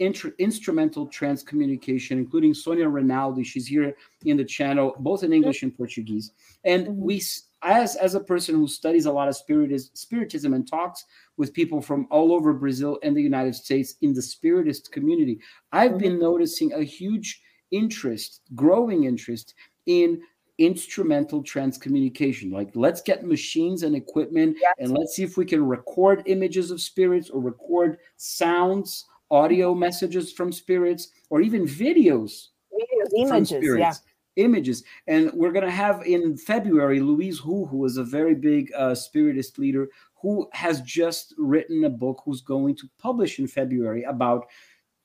[0.00, 3.42] instrumental transcommunication, including Sonia Rinaldi.
[3.42, 6.32] She's here in the channel, both in English and Portuguese.
[6.64, 7.00] And mm-hmm.
[7.00, 7.22] we,
[7.62, 11.04] as as a person who studies a lot of spiritism, spiritism and talks
[11.36, 15.40] with people from all over Brazil and the United States in the spiritist community,
[15.72, 16.00] I've mm-hmm.
[16.00, 19.54] been noticing a huge interest, growing interest
[19.86, 20.20] in
[20.58, 22.52] instrumental transcommunication.
[22.52, 24.74] Like, let's get machines and equipment yes.
[24.78, 30.32] and let's see if we can record images of spirits or record sounds, audio messages
[30.32, 32.48] from spirits, or even videos.
[32.72, 33.92] Videos, images, yeah.
[34.36, 34.84] Images.
[35.08, 38.94] And we're going to have in February Louise Hu, who is a very big uh,
[38.94, 39.88] spiritist leader,
[40.20, 44.46] who has just written a book who's going to publish in February about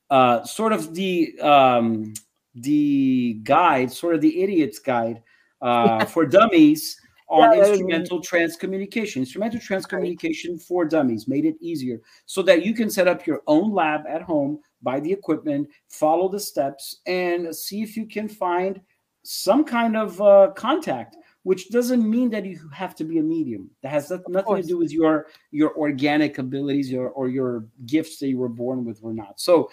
[0.10, 2.14] uh, sort of the um,
[2.56, 5.22] the guide, sort of the idiot's guide
[5.62, 7.00] uh, for dummies
[7.34, 9.18] on yeah, instrumental transcommunication.
[9.18, 13.74] Instrumental transcommunication for dummies made it easier so that you can set up your own
[13.74, 18.80] lab at home, buy the equipment, follow the steps, and see if you can find
[19.24, 21.18] some kind of uh, contact.
[21.44, 23.70] Which doesn't mean that you have to be a medium.
[23.82, 28.30] That has nothing to do with your your organic abilities or, or your gifts that
[28.30, 29.42] you were born with or not.
[29.42, 29.70] So,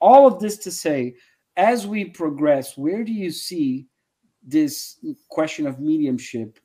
[0.00, 1.16] all of this to say,
[1.56, 3.86] as we progress, where do you see
[4.46, 4.98] this
[5.28, 6.58] question of mediumship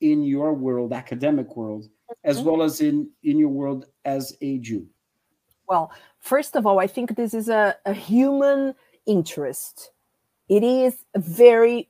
[0.00, 1.88] in your world, academic world,
[2.24, 2.46] as Mm-hmm.
[2.48, 4.86] well as in in your world as a Jew?
[5.68, 8.74] Well, first of all, I think this is a, a human
[9.06, 9.92] interest.
[10.48, 11.88] It is very,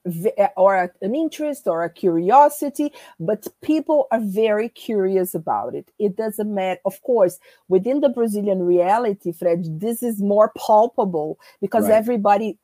[0.57, 5.91] or an interest or a curiosity, but people are very curious about it.
[5.99, 6.81] It doesn't matter.
[6.85, 7.39] Of course,
[7.69, 11.97] within the Brazilian reality, Fred, this is more palpable because Right.
[11.99, 12.59] everybody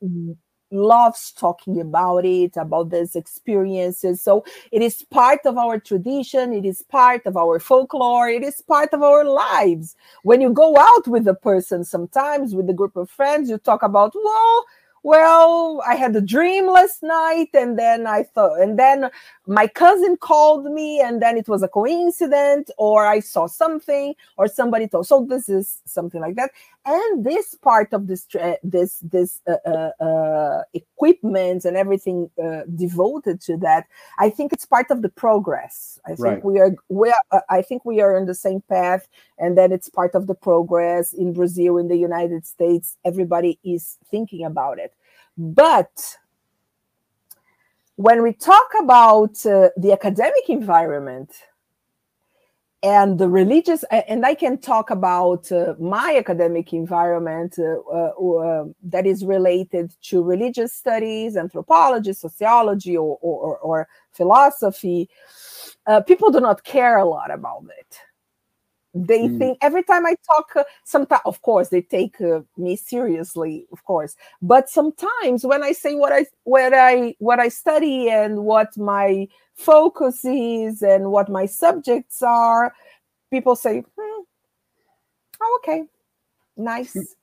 [0.70, 4.20] loves talking about it, about these experiences.
[4.20, 8.60] So it is part of our tradition, it is part of our folklore, it is
[8.62, 9.94] part of our lives.
[10.24, 13.82] When you go out with a person, sometimes with a group of friends, you talk
[13.84, 14.64] about, well,
[15.04, 19.10] well, I had a dream last night, and then I thought, and then
[19.46, 24.48] my cousin called me, and then it was a coincidence, or I saw something, or
[24.48, 25.06] somebody told.
[25.06, 26.50] So this is something like that
[26.86, 28.26] and this part of this
[28.62, 33.86] this this uh, uh, uh, equipment and everything uh, devoted to that
[34.18, 35.98] i think it's part of the progress.
[36.06, 36.44] I think Right.
[36.44, 39.08] we are we are uh, i think we are on the same path
[39.38, 42.96] and then it's part of the progress in brazil in the united states.
[43.04, 44.94] Everybody is thinking about it.
[45.36, 46.18] But
[47.96, 51.30] when we talk about uh, the academic environment
[52.84, 58.64] and the religious and i can talk about uh, my academic environment uh, uh, uh,
[58.82, 65.08] that is related to religious studies anthropology sociology or, or, or philosophy.
[65.86, 67.98] Uh, people do not care a lot about it.
[68.94, 69.38] They Mm.
[69.38, 73.84] think every time i talk uh, sometimes of course they take uh, me seriously of
[73.84, 74.16] course.
[74.42, 79.26] But sometimes when i say what i what i what i study and what my
[79.56, 82.74] focus is and what my subjects are
[83.30, 84.22] people say hmm,
[85.40, 85.84] oh, okay
[86.56, 87.14] nice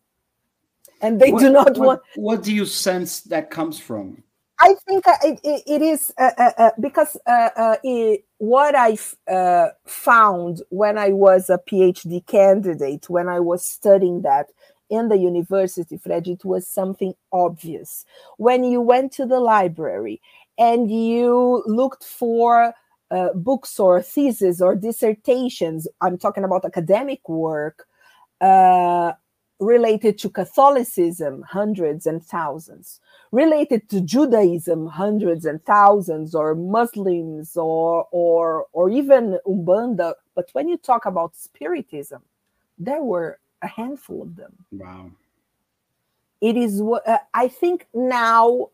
[1.02, 4.24] and they do not what, want What do you sense that comes from?
[4.60, 8.76] I think uh, it, it, it is uh, uh, uh, because uh, uh, it, what
[8.76, 8.96] I
[9.32, 14.52] uh, found when I was a PhD candidate, when I was studying that
[14.92, 18.06] in the university, Fred, it was something obvious.
[18.38, 20.22] When you went to the library
[20.58, 22.74] and you looked for
[23.10, 27.88] uh, books or theses or dissertations, I'm talking about academic work.
[28.39, 29.14] Uh,
[29.62, 32.99] related to Catholicism, hundreds and thousands.
[33.32, 40.16] Related to Judaism, hundreds and thousands, or Muslims, or or or even Umbanda.
[40.36, 42.22] But when you talk about Spiritism,
[42.78, 44.54] there were a handful of them.
[44.72, 45.12] Wow.
[46.41, 48.70] It is what uh, I think now.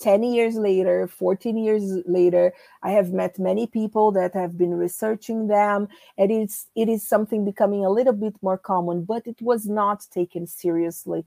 [0.00, 5.46] 10 years later 14 years later i have met many people that have been researching
[5.46, 5.86] them
[6.18, 10.04] and it's it is something becoming a little bit more common but it was not
[10.10, 11.24] taken seriously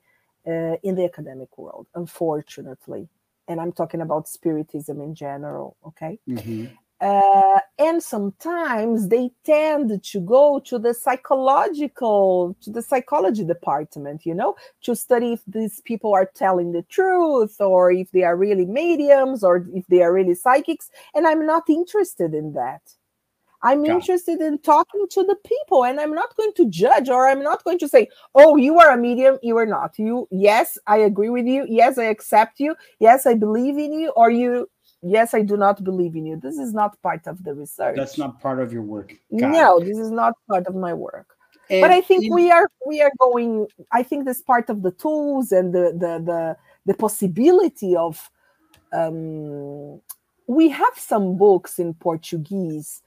[0.47, 3.07] uh, in the academic world unfortunately
[3.47, 6.69] and i'm talking about spiritism in general okay Mhm.
[6.99, 14.33] Uh, and sometimes they tend to go to the psychological to the psychology department you
[14.33, 18.65] know to study if these people are telling the truth or if they are really
[18.65, 20.89] mediums or if they are really psychics.
[21.13, 22.81] And i'm not interested in that.
[23.63, 23.89] I'm it.
[23.89, 27.63] interested in talking to the people and i'm not going to judge or i'm not
[27.63, 29.99] going to say oh you are a medium you are not.
[29.99, 31.65] You yes i agree with you.
[31.67, 32.75] Yes i accept you.
[32.99, 34.09] Yes i believe in you.
[34.15, 34.67] Or you
[35.01, 38.17] yes i do not believe in you this is not part of the research That's
[38.17, 39.13] not part of your work.
[39.37, 39.85] Got no it.
[39.85, 41.35] this is not part of my work
[41.69, 44.81] And but i think in- we are we are going i think this part of
[44.81, 48.29] the tools and the the the, the possibility of
[48.93, 50.01] um
[50.47, 53.01] we have some books in portuguese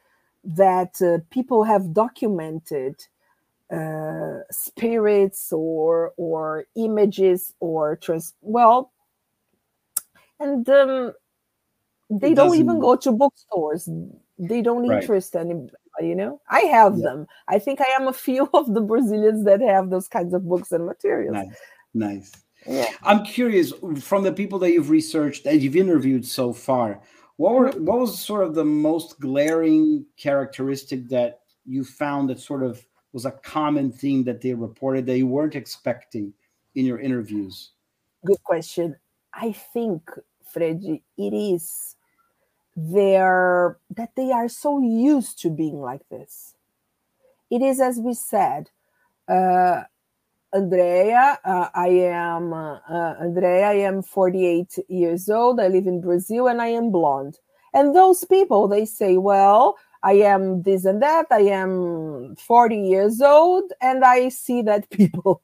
[0.45, 2.95] that uh, people have documented
[3.73, 8.91] uh, spirits or or images or trans well
[10.41, 11.13] and um,
[12.11, 13.89] they don't even go to bookstores
[14.39, 15.01] they don't Right.
[15.03, 17.05] interest anybody you know i have Yeah.
[17.05, 20.49] them i think i am a few of the brazilians that have those kinds of
[20.49, 21.57] books and materials Nice.
[21.95, 22.33] Nice.
[22.67, 27.01] yeah I'm curious from the people that you've researched that you've interviewed so far.
[27.37, 27.85] What were mm-hmm.
[27.87, 33.25] what was sort of the most glaring characteristic that you found that sort of was
[33.25, 36.33] a common theme that they reported that you weren't expecting
[36.75, 37.73] in your interviews?
[38.27, 38.95] good question
[39.33, 40.03] i think
[40.53, 41.97] freddy it is
[42.77, 46.55] their that they are so used to being like this
[47.51, 48.71] it is as we said
[49.29, 49.83] uh
[50.55, 56.01] andrea uh, i am uh, uh, andrea i am 48 years old i live in
[56.01, 57.39] brazil and i am blonde
[57.75, 61.27] and those people they say well I am this and that.
[61.31, 65.43] I am 40 years old and I see that people,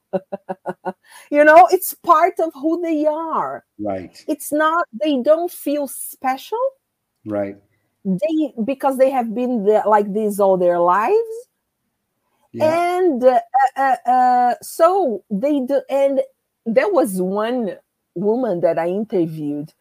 [1.31, 3.65] you know, it's part of who they are.
[3.79, 4.23] Right.
[4.27, 6.57] It's not, they don't feel special.
[7.27, 7.57] Right.
[8.05, 11.17] They, because they have been the, like this all their lives.
[12.53, 12.97] Yeah.
[12.97, 13.39] And uh,
[13.75, 16.21] uh, uh, so they do, and
[16.65, 17.77] there was one
[18.15, 19.73] woman that I interviewed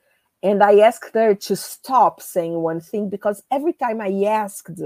[0.42, 4.80] and I asked her to stop saying one thing because every time I asked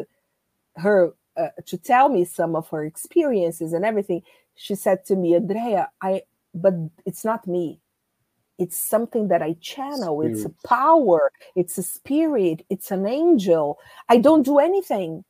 [0.76, 4.22] her uh, to tell me some of her experiences and everything,
[4.54, 6.22] she said to me, Andrea, I
[6.54, 6.74] but
[7.06, 7.80] it's not me.
[8.60, 10.20] It's something that I channel.
[10.20, 10.36] Spirit.
[10.36, 11.32] It's a power.
[11.56, 12.64] It's a spirit.
[12.70, 13.78] It's an angel.
[14.08, 15.24] I don't do anything.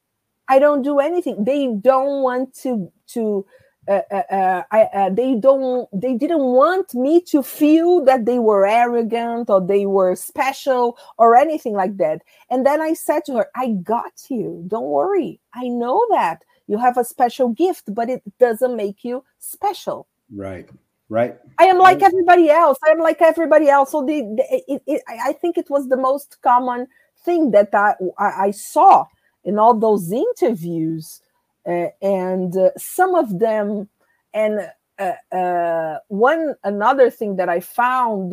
[0.49, 1.45] I don't do anything.
[1.45, 3.47] They don't want to to
[3.89, 8.39] uh, uh, uh, I, uh, they don't they didn't want me to feel that they
[8.39, 12.21] were arrogant or they were special or anything like that
[12.51, 16.77] and then i said to her i got you don't worry i know that you
[16.77, 20.69] have a special gift but it doesn't make you special right
[21.11, 21.37] right?
[21.59, 22.79] I am like everybody else.
[22.87, 23.91] I am like everybody else.
[23.91, 26.87] So the, the it, it, i think it was the most common
[27.25, 29.05] thing that i i saw
[29.45, 31.21] in all those interviews
[31.67, 33.89] uh, and uh, some of them
[34.33, 34.61] and
[34.99, 38.33] uh, uh, one another thing that i found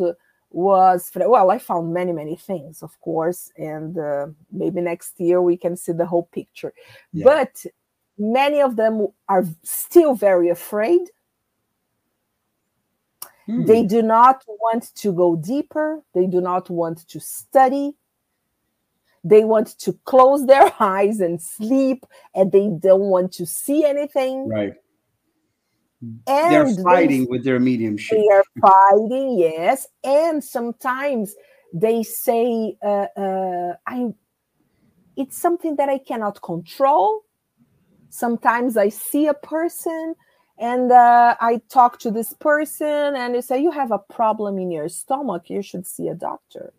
[0.50, 5.56] was well i found many many things of course and uh, maybe next year we
[5.56, 6.72] can see the whole picture.
[7.12, 7.24] Yeah.
[7.24, 7.66] but
[8.16, 11.02] many of them are still very afraid
[13.48, 13.64] hmm.
[13.64, 16.02] they do not want to go deeper.
[16.14, 17.96] They do not want to study.
[19.24, 24.48] They want to close their eyes and sleep and they don't want to see anything.
[24.48, 24.74] Right.
[26.00, 28.18] And they're fighting they, with their mediumship.
[28.18, 29.88] They are fighting yes.
[30.04, 31.34] And sometimes
[31.74, 34.06] they say uh, uh, i
[35.16, 37.22] it's something that i cannot control.
[38.10, 40.14] Sometimes i see a person
[40.58, 44.70] and uh, i talk to this person and they say you have a problem in
[44.70, 45.48] your stomach.
[45.48, 46.72] You should see a doctor.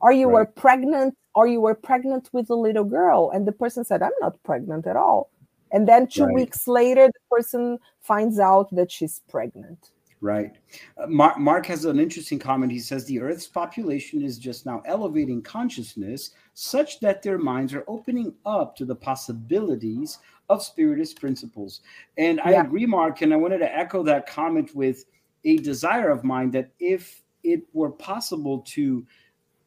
[0.00, 0.34] Or you right.
[0.34, 3.30] were pregnant or you were pregnant with a little girl?
[3.30, 5.30] And the person said i'm not pregnant at all.
[5.72, 6.34] And then two right.
[6.34, 9.90] weeks later the person finds out that she's pregnant
[10.20, 10.56] right
[11.02, 14.82] uh, mark, mark has an interesting comment he says the earth's population is just now
[14.86, 21.80] elevating consciousness such that their minds are opening up to the possibilities of spiritist principles
[22.16, 22.50] and yeah.
[22.50, 25.04] i agree mark and i wanted to echo that comment with
[25.44, 29.06] a desire of mine that if it were possible to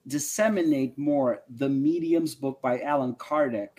[0.07, 3.69] disseminate more the Mediums book by Allan Kardec,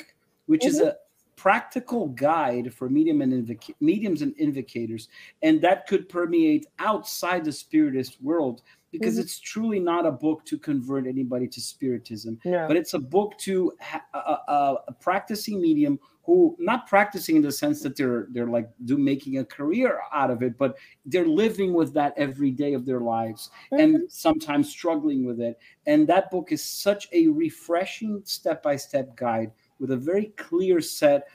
[0.47, 0.68] which mm-hmm.
[0.68, 0.97] is a
[1.37, 5.09] practical guide for medium and mediums and invocators,
[5.43, 9.22] and that could permeate outside the spiritist world because mm-hmm.
[9.22, 12.66] it's truly not a book to convert anybody to spiritism, yeah.
[12.66, 17.43] but it's a book to ha- a, a, a practicing medium who not practicing in
[17.43, 20.76] the sense that they're they're like do making a career out of it but
[21.07, 23.83] they're living with that every day of their lives mm-hmm.
[23.83, 29.51] and sometimes struggling with it and that book is such a refreshing step-by-step guide
[29.83, 31.26] with a very clear set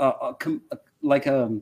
[0.00, 1.58] uh, a com- a, like a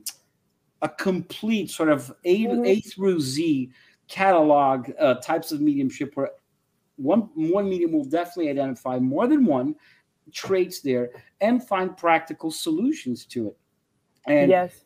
[0.82, 2.64] a complete sort of A, mm-hmm.
[2.64, 3.70] a through Z
[4.08, 6.30] catalog uh, types of mediumship where
[6.96, 9.76] one one medium will definitely identify more than one
[10.32, 11.10] traits there
[11.42, 13.56] and find practical solutions to it.
[14.26, 14.84] And yes.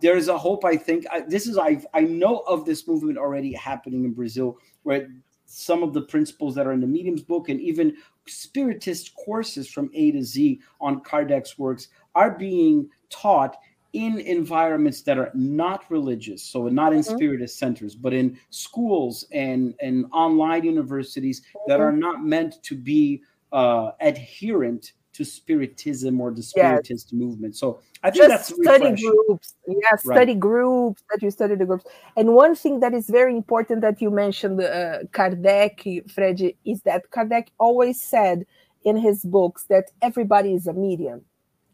[0.00, 1.04] there's a hope, I think.
[1.12, 5.08] I, this is, I, I know of this movement already happening in Brazil where
[5.46, 9.90] some of the principles that are in the mediums book and even spiritist courses from
[9.94, 13.56] A to Z on Kardec's works are being taught
[13.92, 17.16] in environments that are not religious, so not in mm-hmm.
[17.16, 21.70] spiritist centers, but in schools and, and online universities mm-hmm.
[21.70, 23.22] that are not meant to be
[23.52, 27.12] uh, adherent to spiritism or the spiritist yes.
[27.12, 27.56] movement.
[27.56, 29.54] So I think Just that's study groups.
[29.66, 30.40] Yeah, study right.
[30.40, 31.86] groups that you study the groups.
[32.16, 37.10] And one thing that is very important that you mentioned, uh, Kardec, Fred, is that
[37.10, 38.46] Kardec always said
[38.84, 41.22] in his books that everybody is a medium.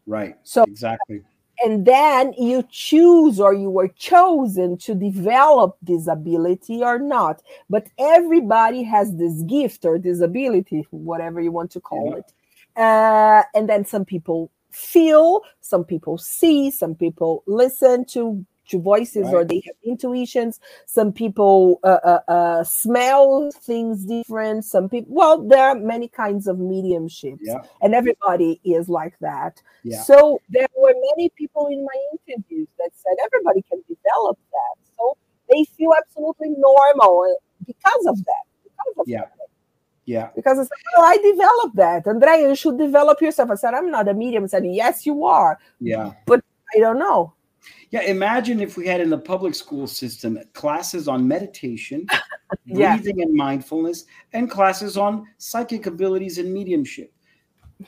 [0.07, 0.35] Right.
[0.43, 1.23] So exactly.
[1.65, 7.41] And then you choose or you were chosen to develop this ability or not.
[7.69, 12.19] But everybody has this gift or this ability, whatever you want to call yeah.
[12.19, 12.33] it
[12.75, 19.25] uh, and then some people feel, some people see, some people listen to to voices
[19.25, 19.33] right.
[19.33, 25.43] or they have intuitions some people uh, uh, uh, smell things different some people well
[25.47, 27.61] there are many kinds of mediumships yeah.
[27.81, 30.01] and everybody is like that yeah.
[30.01, 35.17] so there were many people in my interviews that said everybody can develop that so
[35.49, 39.52] they feel absolutely normal because of that because of yeah that.
[40.05, 40.29] Yeah.
[40.35, 42.07] Because I said, well, I developed that.
[42.07, 43.51] Andrea, you should develop yourself.
[43.51, 44.43] I said, I'm not a medium.
[44.43, 45.59] I said, yes, you are.
[45.79, 46.11] Yeah.
[46.25, 46.43] But
[46.75, 47.33] I don't know.
[47.91, 52.05] Yeah, imagine if we had in the public school system classes on meditation,
[52.65, 52.97] Yeah.
[52.97, 57.13] breathing and mindfulness, and classes on psychic abilities and mediumship.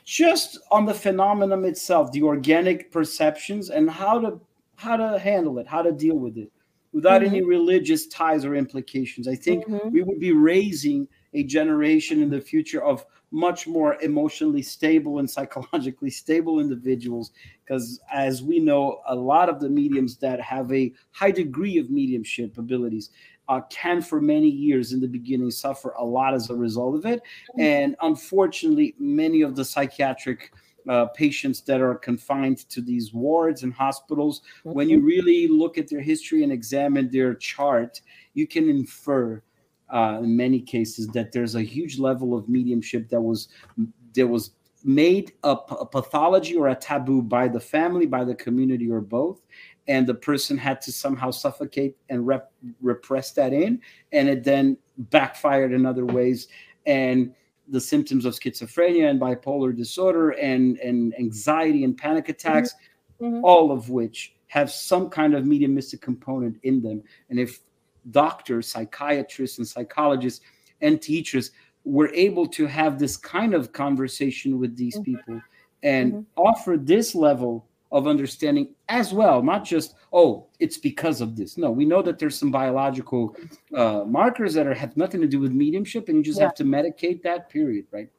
[0.04, 4.40] Just on the phenomenon itself, the organic perceptions and how to
[4.78, 6.52] how to handle it, how to deal with it
[6.92, 7.28] without Mhm.
[7.28, 9.26] any religious ties or implications.
[9.28, 9.92] I think Mhm.
[9.92, 15.30] we would be raising a generation in the future of much more emotionally stable and
[15.30, 17.32] psychologically stable individuals
[17.64, 21.90] because as we know a lot of the mediums that have a high degree of
[21.90, 23.10] mediumship abilities
[23.50, 27.06] uh, can for many years in the beginning suffer a lot as a result of
[27.06, 27.22] it.
[27.60, 30.52] And unfortunately many of the psychiatric
[30.88, 35.90] uh, patients that are confined to these wards and hospitals when you really look at
[35.90, 38.02] their history and examine their chart
[38.36, 39.42] you can infer
[39.96, 43.48] uh, in many cases that there's a huge level of mediumship that was
[44.16, 44.52] that was
[44.84, 49.02] made a, p- a pathology or a taboo by the family by the community or
[49.02, 49.42] both.
[49.88, 53.82] And the person had to somehow suffocate and rep- repress that in.
[54.12, 56.48] And it then backfired in other ways.
[56.86, 57.34] And
[57.68, 62.76] the symptoms of schizophrenia and bipolar disorder and and anxiety and panic attacks
[63.22, 63.42] Mhm.
[63.44, 67.02] all of which have some kind of mediumistic component in them.
[67.30, 67.62] And if
[68.12, 70.44] doctors psychiatrists and psychologists
[70.82, 71.52] and teachers
[71.84, 75.04] were able to have this kind of conversation with these Mhm.
[75.04, 75.42] people
[75.84, 76.26] and Mhm.
[76.36, 81.70] offer this level of understanding as well not just oh it's because of this no
[81.72, 83.36] we know that there's some biological
[83.74, 86.46] uh, markers that are, have nothing to do with mediumship and you just Yeah.
[86.46, 88.10] have to medicate that period right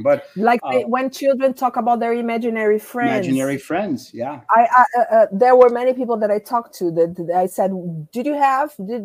[0.00, 3.26] but Like Uh, they, when children talk about their imaginary friends.
[3.26, 6.90] imaginary friends yeah I, I uh, uh, there were many people that I talked to
[6.92, 7.70] that, that I said,
[8.12, 8.74] "Did you have?
[8.84, 9.02] Did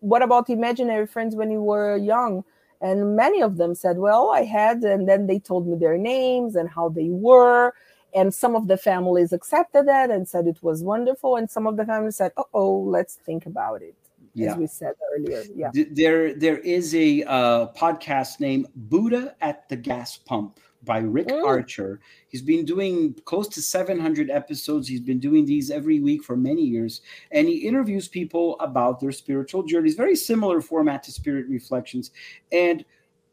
[0.00, 2.44] what about imaginary friends when you were young?"
[2.80, 6.56] And many of them said, "Well, I had," and then they told me their names
[6.56, 7.74] and how they were.
[8.14, 11.76] And some of the families accepted that and said it was wonderful, and some of
[11.76, 13.96] the families said, "Oh, oh let's think about it,"
[14.34, 15.44] yeah as we said earlier.
[15.54, 15.70] Yeah.
[15.72, 21.44] There there is a uh, podcast named Buddha at the Gas Pump by Rick Mm.
[21.44, 22.00] Archer.
[22.28, 24.88] He's been doing close to 700 episodes.
[24.88, 27.02] He's been doing these every week for many years,
[27.32, 29.94] and he interviews people about their spiritual journeys.
[29.94, 32.12] Very similar format to Spirit Reflections,
[32.52, 32.84] and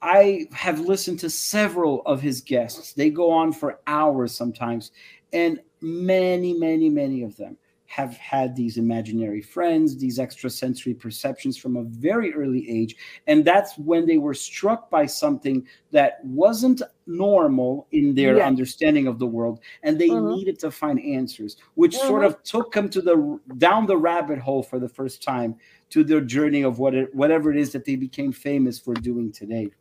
[0.01, 2.93] I have listened to several of his guests.
[2.93, 4.91] They go on for hours sometimes,
[5.31, 7.57] and many, many, many of them
[7.87, 12.95] have had these imaginary friends, these extrasensory perceptions from a very early age.
[13.27, 18.47] And that's when they were struck by something that wasn't normal in their Yeah.
[18.47, 19.61] understanding of the world.
[19.83, 20.35] And they Mhm.
[20.35, 24.61] needed to find answers, which sort of took them to the down the rabbit hole
[24.63, 25.55] for the first time
[25.89, 29.31] to their journey of what it, whatever it is that they became famous for doing
[29.31, 29.71] today.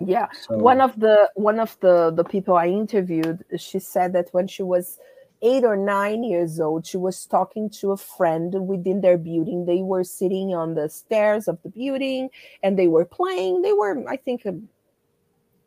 [0.00, 0.26] Yeah.
[0.32, 4.48] So one of the one of the the people i interviewed she said that when
[4.48, 4.98] she was
[5.42, 9.66] eight or nine years old she was talking to a friend within their building.
[9.66, 12.30] They were sitting on the stairs of the building
[12.62, 13.62] and they were playing.
[13.62, 14.68] They were i think um,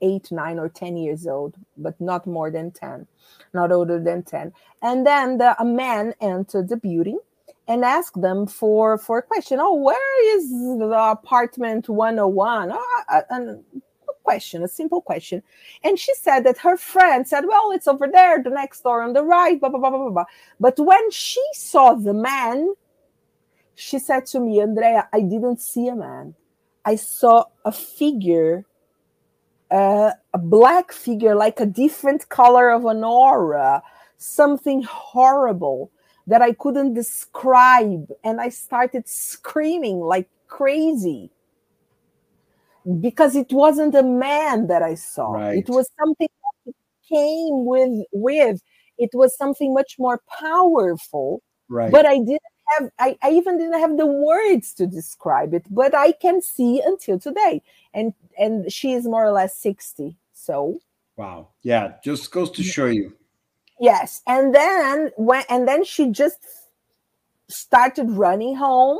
[0.01, 3.07] eight nine or ten years old but not more than 10
[3.53, 4.51] not older than 10
[4.81, 7.19] and then the, a man entered the building
[7.67, 9.59] and asked them for for a question.
[9.59, 13.63] Oh where is the apartment 101 oh, uh, and
[14.25, 15.43] question, a simple question.
[15.85, 19.13] And she said that her friend said, Well, it's over there, the next door on
[19.13, 20.25] the right, blah, blah, blah, blah, blah.
[20.59, 22.75] But when she saw the man,
[23.75, 26.35] she said to me, Andrea, I didn't see a man.
[26.85, 28.65] I saw a figure,
[29.69, 33.83] uh, a black figure, like a different color of an aura,
[34.17, 35.91] something horrible
[36.27, 38.09] that I couldn't describe.
[38.23, 41.31] And I started screaming like crazy
[43.01, 45.31] because it wasn't a man that I saw.
[45.33, 45.57] Right.
[45.57, 46.27] It was something
[46.65, 46.73] that
[47.09, 48.61] came with with.
[48.97, 51.41] It was something much more powerful.
[51.67, 51.91] right.
[51.91, 52.41] But I didn't
[52.79, 56.81] have I, I even didn't have the words to describe it, but I can see
[56.85, 57.61] until today.
[57.93, 60.15] And and she is more or less 60.
[60.33, 60.79] So
[61.17, 61.49] wow.
[61.63, 61.93] Yeah.
[62.03, 63.13] Just goes to show you.
[63.79, 64.21] yes.
[64.27, 66.39] And then when and then she just
[67.49, 68.99] started running home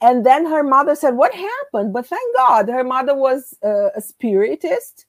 [0.00, 1.92] and then her mother said what happened?
[1.92, 5.06] But thank god her mother was uh, a spiritist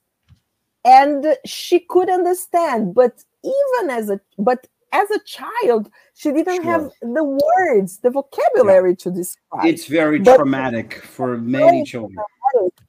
[0.84, 2.94] and she could understand.
[2.94, 6.72] But even as a but as a child she didn't Sure.
[6.72, 9.64] have the words the vocabulary to describe.
[9.66, 12.18] It's very But- traumatic for many children.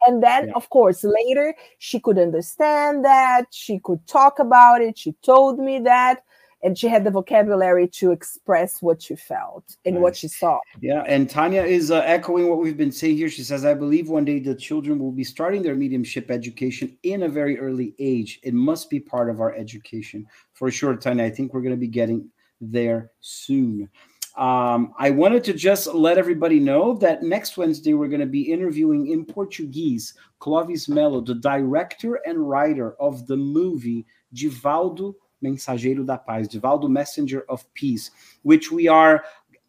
[0.08, 0.54] and then Yeah.
[0.56, 3.46] of course later she could understand that.
[3.52, 4.98] She could talk about it.
[4.98, 6.24] She told me that
[6.64, 10.60] and she had the vocabulary to express what she felt and what she saw.
[10.80, 13.30] Yeah, and Tanya is uh, echoing what we've been saying here.
[13.30, 17.24] She says, "I believe one day the children will be starting their mediumship education in
[17.24, 18.40] a very early age.
[18.44, 21.24] It must be part of our education for sure, Tanya.
[21.24, 23.90] I think we're going to be getting there soon."
[24.38, 28.50] Um, I wanted to just let everybody know that next Wednesday we're going to be
[28.50, 36.18] interviewing in Portuguese Clovis Mello, the director and writer of the movie Divaldo Mensageiro da
[36.18, 38.12] Paz, Divaldo Messenger of Peace,
[38.44, 39.24] which we are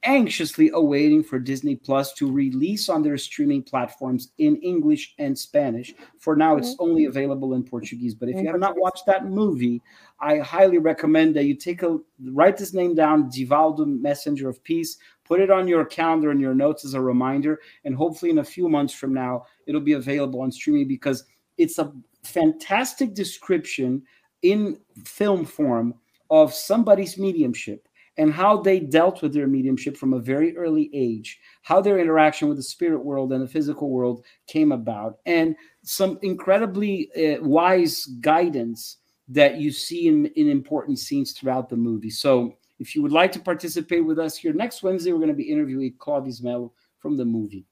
[0.04, 5.94] anxiously awaiting for Disney Plus to release on their streaming platforms in English and Spanish.
[6.18, 6.82] For now, it's mm-hmm.
[6.82, 8.14] only available in Portuguese.
[8.14, 9.80] But if you have not watched that movie,
[10.20, 14.98] I highly recommend that you take a write this name down, Divaldo Messenger of Peace,
[15.24, 18.44] put it on your calendar and your notes as a reminder, and hopefully in a
[18.44, 21.24] few months from now, it'll be available on streaming because
[21.58, 21.92] it's a
[22.24, 24.02] fantastic description
[24.42, 25.94] in film form
[26.30, 27.88] of somebody's mediumship
[28.18, 32.48] and how they dealt with their mediumship from a very early age, how their interaction
[32.48, 38.06] with the spirit world and the physical world came about, and some incredibly uh, wise
[38.20, 42.10] guidance that you see in, in important scenes throughout the movie.
[42.10, 45.34] So, if you would like to participate with us here next Wednesday, we're going to
[45.34, 47.64] be interviewing Clovis Mello from the movie.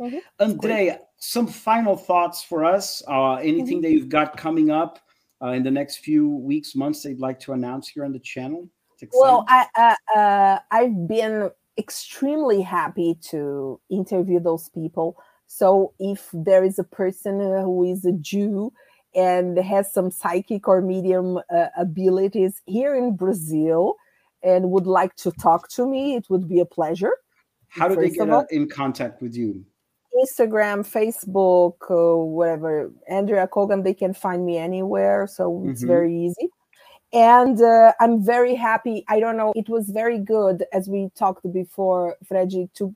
[0.00, 0.18] Mm-hmm.
[0.38, 3.02] Andrea, some final thoughts for us.
[3.08, 3.82] Uh, anything mm-hmm.
[3.82, 5.00] that you've got coming up
[5.42, 8.18] uh, in the next few weeks, months that you'd like to announce here on the
[8.18, 8.68] channel?
[9.12, 15.16] Well, I, uh, uh, I've been extremely happy to interview those people.
[15.46, 18.72] So if there is a person who is a Jew
[19.14, 23.96] and has some psychic or medium uh, abilities here in Brazil
[24.42, 27.12] and would like to talk to me, it would be a pleasure.
[27.68, 29.64] How do they get uh, in contact with you?
[30.22, 32.92] Instagram, Facebook, uh, whatever.
[33.08, 35.26] Andrea Kogan, they can find me anywhere.
[35.26, 35.88] So it's mm-hmm.
[35.88, 36.50] very easy
[37.14, 41.50] and uh, i'm very happy i don't know it was very good as we talked
[41.52, 42.94] before Freddy, to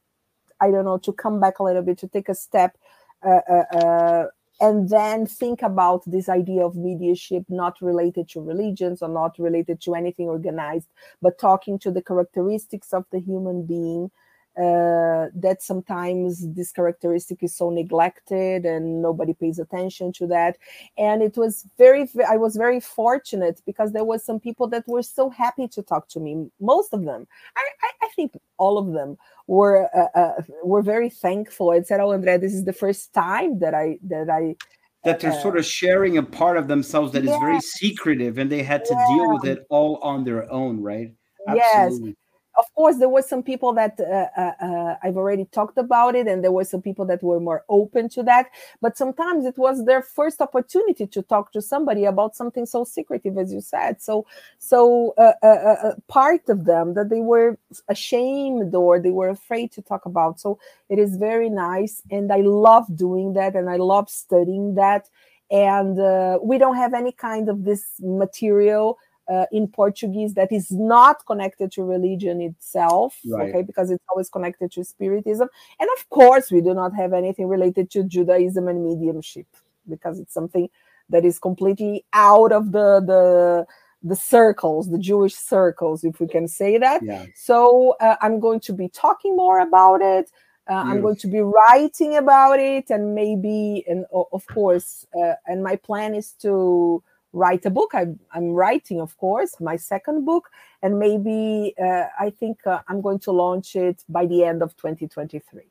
[0.61, 2.77] i don't know to come back a little bit to take a step
[3.25, 4.27] uh, uh, uh,
[4.61, 9.81] and then think about this idea of mediumship not related to religions or not related
[9.81, 10.89] to anything organized
[11.23, 14.11] but talking to the characteristics of the human being
[14.59, 20.56] uh, that sometimes this characteristic is so neglected and nobody pays attention to that
[20.96, 25.02] and it was very i was very fortunate because there was some people that were
[25.02, 28.92] so happy to talk to me most of them i, I, I think all of
[28.92, 33.14] them were uh, uh, were very thankful and said oh andrea this is the first
[33.14, 34.56] time that i that i
[35.04, 37.32] that they're sort of sharing a part of themselves that yeah.
[37.32, 39.06] is very secretive and they had to yeah.
[39.09, 41.12] deal with it all on their own right
[41.46, 42.09] Absolutely.
[42.09, 42.16] yes
[42.59, 46.26] of course there were some people that uh, uh, uh, i've already talked about it
[46.26, 48.50] and there were some people that were more open to that.
[48.80, 53.38] But sometimes it was their first opportunity to talk to somebody about something so secretive
[53.38, 54.02] as you said.
[54.02, 54.26] So
[54.59, 59.72] so uh, uh, uh, part of them that they were ashamed or they were afraid
[59.72, 60.40] to talk about.
[60.40, 65.09] So it is very nice and i love doing that and i love studying that.
[65.50, 65.96] And
[66.42, 68.98] we don't have any kind of this material
[69.29, 73.51] uh, in Portuguese that is not connected to religion itself, right.
[73.51, 75.49] okay, because it's always connected to spiritism.
[75.79, 79.47] And of course, we do not have anything related to Judaism and mediumship
[79.89, 80.68] because it's something
[81.11, 83.66] that is completely out of the the
[84.03, 87.03] the circles, the Jewish circles, if we can say that.
[87.03, 87.26] Yeah.
[87.35, 90.31] So uh, I'm going to be talking more about it.
[90.70, 95.64] Uh, I'm going to be writing about it, and maybe, and of course, uh, and
[95.64, 97.03] my plan is to
[97.39, 97.91] write a book.
[97.95, 100.51] I, am writing, of course, my second book,
[100.82, 104.76] and maybe uh, I think uh, I'm going to launch it by the end of
[104.76, 105.62] 2023.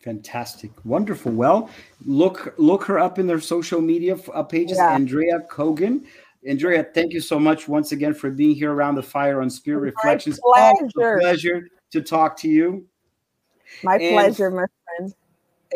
[0.00, 1.32] Fantastic, wonderful.
[1.32, 1.68] Well,
[2.04, 4.94] look look her up in their social media uh, pages, yeah.
[4.94, 6.06] Andrea Kogan.
[6.46, 9.80] Andrea, thank you so much once again for being here around the fire on Spirit
[9.80, 10.38] my Reflections.
[10.54, 11.18] Pleasure.
[11.20, 12.86] pleasure to talk to you.
[13.82, 15.14] My and pleasure, my friend.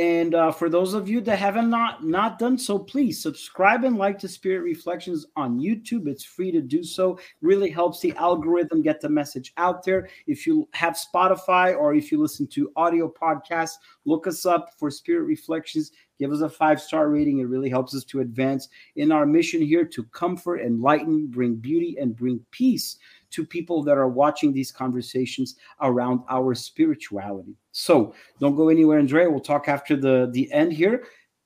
[0.01, 3.99] And uh, for those of you that haven't not not done so, please subscribe and
[3.99, 6.09] like to Spirit Reflections on YouTube.
[6.09, 7.19] It's free to do so.
[7.43, 10.09] Really helps the algorithm get the message out there.
[10.27, 13.75] If you have Spotify or if you listen to audio podcasts,
[14.07, 15.93] look us up for Spirit Reflections.
[16.19, 17.41] Give us a five star rating.
[17.41, 21.99] It really helps us to advance in our mission here to comfort, enlighten, bring beauty,
[22.01, 22.97] and bring peace
[23.31, 27.57] to people that are watching these conversations around our spirituality.
[27.73, 29.31] So don't go anywhere, Andrea.
[29.31, 31.05] We'll talk after the, the end here.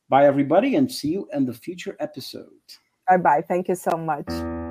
[0.08, 2.48] Bye, everybody, and see you in the future episode.
[3.08, 3.44] Bye bye.
[3.46, 4.63] Thank you so much.